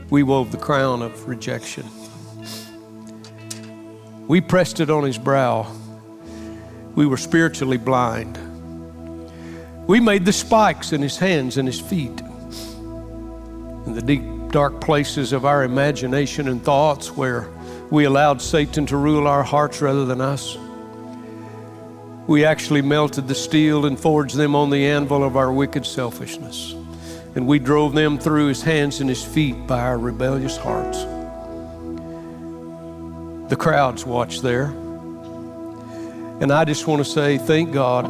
We 0.09 0.23
wove 0.23 0.53
the 0.53 0.59
crown 0.59 1.03
of 1.03 1.29
rejection. 1.29 1.85
We 4.29 4.41
pressed 4.41 4.79
it 4.79 4.89
on 4.89 5.03
His 5.03 5.19
brow. 5.19 5.67
We 6.95 7.07
were 7.07 7.17
spiritually 7.17 7.79
blind. 7.79 8.39
We 9.89 9.99
made 9.99 10.25
the 10.25 10.33
spikes 10.33 10.93
in 10.93 11.03
His 11.03 11.19
hands 11.19 11.59
and 11.59 11.67
His 11.67 11.81
feet 11.81 12.21
in 13.85 13.95
the 13.95 14.03
deep, 14.03 14.23
dark 14.53 14.81
places 14.83 15.33
of 15.33 15.47
our 15.47 15.65
imagination 15.65 16.47
and 16.47 16.63
thoughts 16.63 17.11
where 17.11 17.49
we 17.91 18.05
allowed 18.05 18.41
Satan 18.41 18.85
to 18.87 18.99
rule 18.99 19.27
our 19.27 19.43
hearts 19.43 19.81
rather 19.81 20.05
than 20.05 20.21
us. 20.21 20.59
We 22.27 22.45
actually 22.45 22.83
melted 22.83 23.27
the 23.27 23.35
steel 23.35 23.87
and 23.87 23.99
forged 23.99 24.37
them 24.37 24.55
on 24.55 24.69
the 24.69 24.87
anvil 24.87 25.25
of 25.25 25.37
our 25.39 25.51
wicked 25.51 25.87
selfishness. 25.87 26.73
And 27.35 27.47
we 27.47 27.59
drove 27.59 27.95
them 27.95 28.19
through 28.19 28.49
his 28.49 28.63
hands 28.63 29.01
and 29.01 29.09
his 29.09 29.25
feet 29.25 29.67
by 29.67 29.81
our 29.81 29.99
rebellious 29.99 30.59
hearts. 30.59 30.99
The 33.49 33.57
crowds 33.57 34.05
watched 34.05 34.43
there. 34.43 34.67
And 36.43 36.53
I 36.53 36.67
just 36.67 36.87
want 36.87 37.03
to 37.03 37.11
say, 37.11 37.39
thank 37.39 37.73
God 37.73 38.07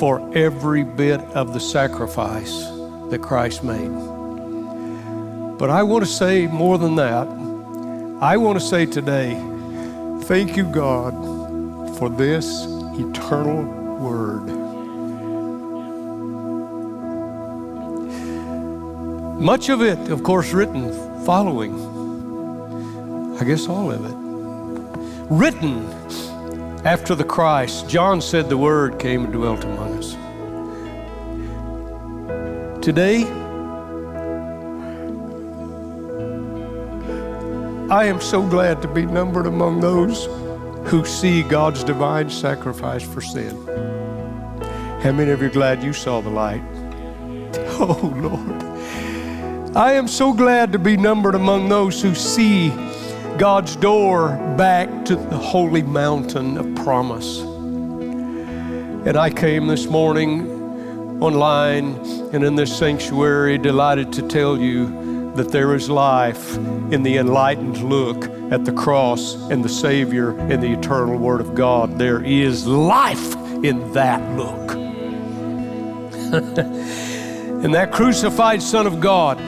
for 0.00 0.36
every 0.36 0.82
bit 0.82 1.20
of 1.20 1.54
the 1.54 1.60
sacrifice 1.60 2.64
that 3.10 3.20
Christ 3.22 3.62
made. 3.62 4.15
But 5.58 5.70
I 5.70 5.82
want 5.82 6.04
to 6.04 6.10
say 6.10 6.46
more 6.46 6.76
than 6.76 6.96
that. 6.96 7.26
I 8.20 8.36
want 8.36 8.60
to 8.60 8.64
say 8.64 8.84
today, 8.84 9.34
thank 10.24 10.56
you, 10.56 10.64
God, 10.64 11.14
for 11.98 12.10
this 12.10 12.66
eternal 12.98 13.64
word. 13.98 14.44
Much 19.40 19.68
of 19.70 19.82
it, 19.82 19.98
of 20.10 20.22
course, 20.22 20.52
written 20.52 20.92
following, 21.24 21.74
I 23.40 23.44
guess 23.44 23.66
all 23.68 23.90
of 23.90 24.04
it, 24.04 24.14
written 25.30 25.86
after 26.84 27.14
the 27.14 27.24
Christ. 27.24 27.88
John 27.88 28.20
said 28.20 28.48
the 28.48 28.58
Word 28.58 28.98
came 28.98 29.24
and 29.24 29.32
dwelt 29.32 29.64
among 29.64 29.98
us. 29.98 30.16
Today, 32.84 33.24
I 37.88 38.06
am 38.06 38.20
so 38.20 38.42
glad 38.42 38.82
to 38.82 38.88
be 38.88 39.06
numbered 39.06 39.46
among 39.46 39.78
those 39.78 40.26
who 40.90 41.04
see 41.04 41.44
God's 41.44 41.84
divine 41.84 42.28
sacrifice 42.28 43.04
for 43.04 43.20
sin. 43.20 43.64
How 45.02 45.12
many 45.12 45.30
of 45.30 45.40
you 45.40 45.46
are 45.46 45.50
glad 45.50 45.84
you 45.84 45.92
saw 45.92 46.20
the 46.20 46.30
light? 46.30 46.62
Oh, 47.78 48.12
Lord. 48.16 49.76
I 49.76 49.92
am 49.92 50.08
so 50.08 50.32
glad 50.32 50.72
to 50.72 50.78
be 50.78 50.96
numbered 50.96 51.34
among 51.34 51.68
those 51.68 52.02
who 52.02 52.14
see 52.14 52.70
God's 53.38 53.76
door 53.76 54.30
back 54.56 55.04
to 55.04 55.14
the 55.14 55.36
holy 55.36 55.82
mountain 55.82 56.56
of 56.56 56.74
promise. 56.82 57.40
And 57.40 59.16
I 59.16 59.30
came 59.30 59.66
this 59.66 59.86
morning 59.86 61.22
online 61.22 61.94
and 62.32 62.42
in 62.42 62.56
this 62.56 62.76
sanctuary 62.76 63.58
delighted 63.58 64.12
to 64.14 64.26
tell 64.26 64.58
you 64.58 65.15
that 65.36 65.52
there 65.52 65.74
is 65.74 65.90
life 65.90 66.56
in 66.56 67.02
the 67.02 67.18
enlightened 67.18 67.82
look 67.82 68.24
at 68.50 68.64
the 68.64 68.72
cross 68.72 69.34
and 69.50 69.64
the 69.64 69.68
Savior 69.68 70.30
and 70.38 70.62
the 70.62 70.72
eternal 70.72 71.18
Word 71.18 71.40
of 71.40 71.54
God. 71.54 71.98
There 71.98 72.24
is 72.24 72.66
life 72.66 73.34
in 73.62 73.92
that 73.92 74.20
look. 74.36 74.72
and 76.32 77.74
that 77.74 77.92
crucified 77.92 78.62
Son 78.62 78.86
of 78.86 79.00
God, 79.00 79.38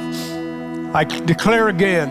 I 0.94 1.05
declare 1.05 1.68
again, 1.68 2.11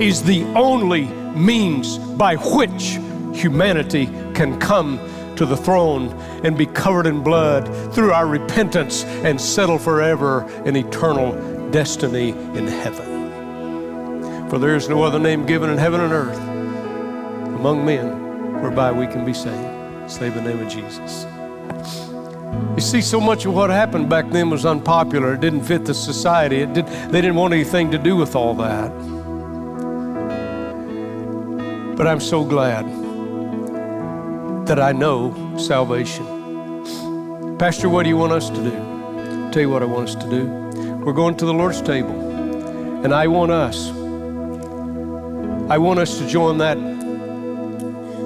is 0.00 0.22
the 0.22 0.44
only 0.54 1.04
means 1.34 1.98
by 1.98 2.36
which 2.36 2.98
humanity 3.32 4.06
can 4.34 4.58
come 4.58 4.98
to 5.36 5.46
the 5.46 5.56
throne 5.56 6.08
and 6.44 6.56
be 6.56 6.66
covered 6.66 7.06
in 7.06 7.22
blood 7.22 7.94
through 7.94 8.12
our 8.12 8.26
repentance 8.26 9.04
and 9.04 9.40
settle 9.40 9.78
forever 9.78 10.48
in 10.64 10.76
eternal 10.76 11.70
destiny 11.70 12.30
in 12.30 12.66
heaven. 12.66 13.17
For 14.48 14.58
there 14.58 14.76
is 14.76 14.88
no 14.88 15.02
other 15.02 15.18
name 15.18 15.46
given 15.46 15.70
in 15.70 15.78
heaven 15.78 16.00
and 16.00 16.12
earth 16.12 16.38
among 17.58 17.84
men 17.84 18.62
whereby 18.62 18.92
we 18.92 19.06
can 19.06 19.24
be 19.24 19.34
saved, 19.34 20.10
save 20.10 20.34
the 20.34 20.42
name 20.42 20.60
of 20.60 20.68
Jesus. 20.68 21.26
You 22.74 22.80
see, 22.80 23.00
so 23.00 23.20
much 23.20 23.44
of 23.44 23.54
what 23.54 23.70
happened 23.70 24.08
back 24.08 24.30
then 24.30 24.50
was 24.50 24.64
unpopular. 24.64 25.34
It 25.34 25.40
didn't 25.40 25.64
fit 25.64 25.84
the 25.84 25.94
society. 25.94 26.58
It 26.62 26.72
did, 26.72 26.86
they 26.86 27.20
didn't 27.20 27.36
want 27.36 27.52
anything 27.52 27.90
to 27.90 27.98
do 27.98 28.16
with 28.16 28.34
all 28.34 28.54
that. 28.54 28.90
But 31.96 32.06
I'm 32.06 32.20
so 32.20 32.44
glad 32.44 32.86
that 34.66 34.78
I 34.78 34.92
know 34.92 35.56
salvation. 35.58 36.26
Pastor, 37.58 37.88
what 37.88 38.04
do 38.04 38.08
you 38.08 38.16
want 38.16 38.32
us 38.32 38.50
to 38.50 38.56
do? 38.56 38.88
tell 39.52 39.62
you 39.62 39.70
what 39.70 39.82
I 39.82 39.86
want 39.86 40.08
us 40.10 40.14
to 40.14 40.28
do. 40.28 40.46
We're 41.04 41.12
going 41.12 41.36
to 41.38 41.46
the 41.46 41.54
Lord's 41.54 41.80
table, 41.80 42.12
and 43.02 43.14
I 43.14 43.26
want 43.26 43.50
us, 43.50 43.90
I 45.70 45.76
want 45.76 45.98
us 45.98 46.16
to 46.16 46.26
join 46.26 46.56
that 46.58 46.78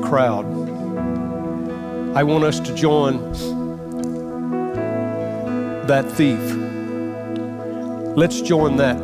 crowd. 0.04 0.46
I 2.16 2.22
want 2.22 2.44
us 2.44 2.60
to 2.60 2.72
join 2.72 3.16
that 5.88 6.08
thief. 6.12 6.38
Let's 8.16 8.40
join 8.42 8.76
that 8.76 8.96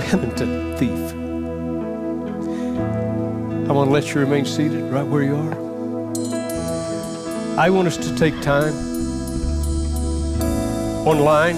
penitent 0.00 0.76
thief. 0.76 1.12
I 3.68 3.72
want 3.72 3.90
to 3.90 3.92
let 3.92 4.12
you 4.12 4.22
remain 4.22 4.44
seated 4.44 4.82
right 4.92 5.06
where 5.06 5.22
you 5.22 5.36
are. 5.36 5.54
I 7.60 7.70
want 7.70 7.86
us 7.86 7.96
to 7.96 8.16
take 8.16 8.40
time 8.42 8.74
online. 11.06 11.56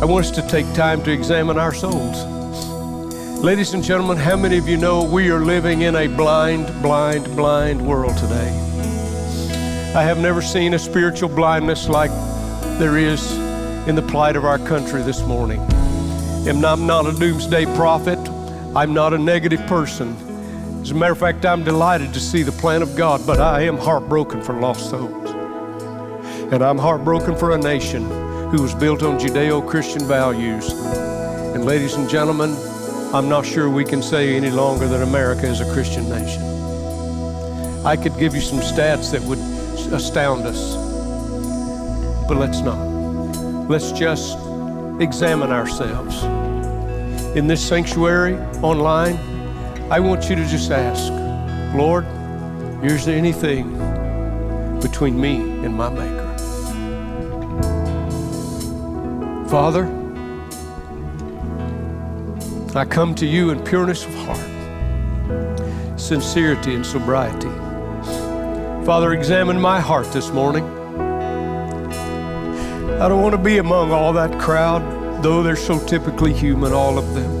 I 0.00 0.06
want 0.06 0.24
us 0.24 0.30
to 0.30 0.48
take 0.48 0.72
time 0.72 1.02
to 1.02 1.10
examine 1.10 1.58
our 1.58 1.74
souls. 1.74 2.37
Ladies 3.42 3.72
and 3.72 3.84
gentlemen, 3.84 4.16
how 4.16 4.36
many 4.36 4.58
of 4.58 4.68
you 4.68 4.76
know 4.76 5.04
we 5.04 5.30
are 5.30 5.38
living 5.38 5.82
in 5.82 5.94
a 5.94 6.08
blind, 6.08 6.66
blind, 6.82 7.24
blind 7.36 7.80
world 7.80 8.16
today? 8.16 8.48
I 9.94 10.02
have 10.02 10.18
never 10.18 10.42
seen 10.42 10.74
a 10.74 10.78
spiritual 10.78 11.28
blindness 11.28 11.88
like 11.88 12.10
there 12.80 12.98
is 12.98 13.32
in 13.86 13.94
the 13.94 14.02
plight 14.02 14.34
of 14.34 14.44
our 14.44 14.58
country 14.58 15.02
this 15.02 15.22
morning. 15.22 15.60
And 16.48 16.66
I'm 16.66 16.84
not 16.84 17.06
a 17.06 17.12
doomsday 17.12 17.66
prophet. 17.76 18.18
I'm 18.74 18.92
not 18.92 19.14
a 19.14 19.18
negative 19.18 19.64
person. 19.68 20.16
As 20.82 20.90
a 20.90 20.94
matter 20.96 21.12
of 21.12 21.18
fact, 21.20 21.46
I'm 21.46 21.62
delighted 21.62 22.12
to 22.14 22.20
see 22.20 22.42
the 22.42 22.50
plan 22.50 22.82
of 22.82 22.96
God, 22.96 23.24
but 23.24 23.38
I 23.38 23.60
am 23.60 23.78
heartbroken 23.78 24.42
for 24.42 24.54
lost 24.54 24.90
souls. 24.90 25.30
And 26.52 26.60
I'm 26.60 26.76
heartbroken 26.76 27.36
for 27.36 27.52
a 27.52 27.58
nation 27.58 28.02
who 28.50 28.60
was 28.60 28.74
built 28.74 29.04
on 29.04 29.16
Judeo 29.16 29.64
Christian 29.64 30.04
values. 30.08 30.72
And 31.54 31.64
ladies 31.64 31.94
and 31.94 32.10
gentlemen, 32.10 32.56
I'm 33.10 33.26
not 33.26 33.46
sure 33.46 33.70
we 33.70 33.86
can 33.86 34.02
say 34.02 34.36
any 34.36 34.50
longer 34.50 34.86
that 34.86 35.02
America 35.02 35.46
is 35.46 35.62
a 35.62 35.72
Christian 35.72 36.10
nation. 36.10 36.42
I 37.86 37.96
could 37.96 38.18
give 38.18 38.34
you 38.34 38.42
some 38.42 38.58
stats 38.58 39.12
that 39.12 39.22
would 39.22 39.38
astound 39.94 40.42
us, 40.42 40.74
but 42.28 42.36
let's 42.36 42.60
not. 42.60 42.76
Let's 43.66 43.92
just 43.92 44.36
examine 45.00 45.50
ourselves. 45.50 46.22
In 47.34 47.46
this 47.46 47.66
sanctuary, 47.66 48.36
online, 48.62 49.16
I 49.90 50.00
want 50.00 50.28
you 50.28 50.36
to 50.36 50.44
just 50.44 50.70
ask, 50.70 51.10
Lord, 51.74 52.04
is 52.84 53.06
there 53.06 53.16
anything 53.16 53.72
between 54.80 55.18
me 55.18 55.36
and 55.64 55.74
my 55.74 55.88
Maker? 55.88 56.28
Father, 59.48 59.97
I 62.76 62.84
come 62.84 63.14
to 63.16 63.26
you 63.26 63.50
in 63.50 63.62
pureness 63.64 64.04
of 64.04 64.14
heart, 64.14 65.98
sincerity, 65.98 66.74
and 66.74 66.84
sobriety. 66.84 67.48
Father, 68.84 69.12
examine 69.12 69.60
my 69.60 69.80
heart 69.80 70.12
this 70.12 70.30
morning. 70.30 70.64
I 73.00 73.08
don't 73.08 73.22
want 73.22 73.34
to 73.34 73.42
be 73.42 73.58
among 73.58 73.90
all 73.90 74.12
that 74.12 74.38
crowd, 74.40 74.82
though 75.22 75.42
they're 75.42 75.56
so 75.56 75.84
typically 75.86 76.32
human, 76.32 76.72
all 76.72 76.98
of 76.98 77.14
them. 77.14 77.40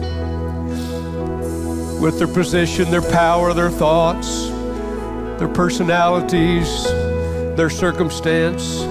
With 2.00 2.18
their 2.18 2.28
position, 2.28 2.90
their 2.90 3.02
power, 3.02 3.52
their 3.52 3.70
thoughts, 3.70 4.48
their 5.38 5.48
personalities, 5.48 6.84
their 7.54 7.70
circumstance. 7.70 8.84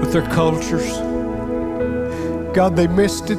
with 0.00 0.24
their 0.24 0.34
cultures. 0.34 1.09
God, 2.52 2.74
they 2.76 2.86
missed 2.86 3.30
it. 3.30 3.38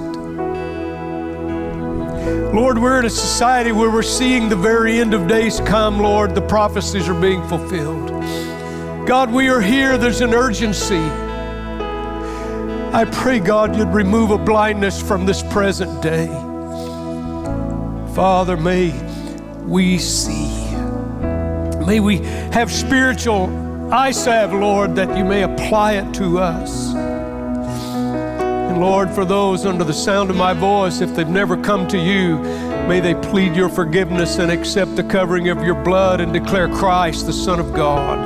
Lord, 2.53 2.77
we're 2.77 2.99
in 2.99 3.05
a 3.05 3.09
society 3.09 3.71
where 3.71 3.89
we're 3.89 4.01
seeing 4.03 4.49
the 4.49 4.55
very 4.55 4.99
end 4.99 5.13
of 5.13 5.27
days 5.27 5.59
come, 5.61 5.99
Lord. 5.99 6.35
The 6.35 6.41
prophecies 6.41 7.07
are 7.07 7.19
being 7.19 7.45
fulfilled. 7.47 8.09
God, 9.07 9.31
we 9.31 9.49
are 9.49 9.61
here. 9.61 9.97
There's 9.97 10.21
an 10.21 10.33
urgency. 10.33 10.99
I 12.93 13.05
pray, 13.11 13.39
God, 13.39 13.75
you'd 13.75 13.93
remove 13.93 14.31
a 14.31 14.37
blindness 14.37 15.01
from 15.01 15.25
this 15.25 15.41
present 15.43 16.01
day. 16.01 16.27
Father, 18.13 18.57
may 18.57 18.91
we 19.63 19.97
see. 19.97 20.49
May 21.85 21.99
we 21.99 22.17
have 22.51 22.71
spiritual 22.71 23.47
salve, 24.11 24.53
Lord, 24.53 24.95
that 24.95 25.17
you 25.17 25.23
may 25.23 25.43
apply 25.43 25.93
it 25.93 26.13
to 26.15 26.39
us. 26.39 27.10
Lord, 28.81 29.11
for 29.11 29.25
those 29.25 29.67
under 29.67 29.83
the 29.83 29.93
sound 29.93 30.31
of 30.31 30.35
my 30.35 30.53
voice, 30.53 31.01
if 31.01 31.13
they've 31.13 31.27
never 31.27 31.55
come 31.55 31.87
to 31.89 31.99
you, 31.99 32.39
may 32.87 32.99
they 32.99 33.13
plead 33.13 33.55
your 33.55 33.69
forgiveness 33.69 34.39
and 34.39 34.51
accept 34.51 34.95
the 34.95 35.03
covering 35.03 35.49
of 35.49 35.63
your 35.63 35.75
blood 35.75 36.19
and 36.19 36.33
declare 36.33 36.67
Christ 36.67 37.27
the 37.27 37.31
Son 37.31 37.59
of 37.59 37.75
God. 37.75 38.17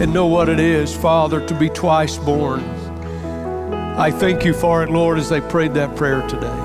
And 0.00 0.14
know 0.14 0.26
what 0.26 0.48
it 0.48 0.58
is, 0.58 0.96
Father, 0.96 1.46
to 1.48 1.54
be 1.54 1.68
twice 1.68 2.16
born. 2.16 2.60
I 3.98 4.10
thank 4.10 4.42
you 4.42 4.54
for 4.54 4.82
it, 4.82 4.88
Lord, 4.88 5.18
as 5.18 5.28
they 5.28 5.42
prayed 5.42 5.74
that 5.74 5.94
prayer 5.94 6.26
today. 6.26 6.57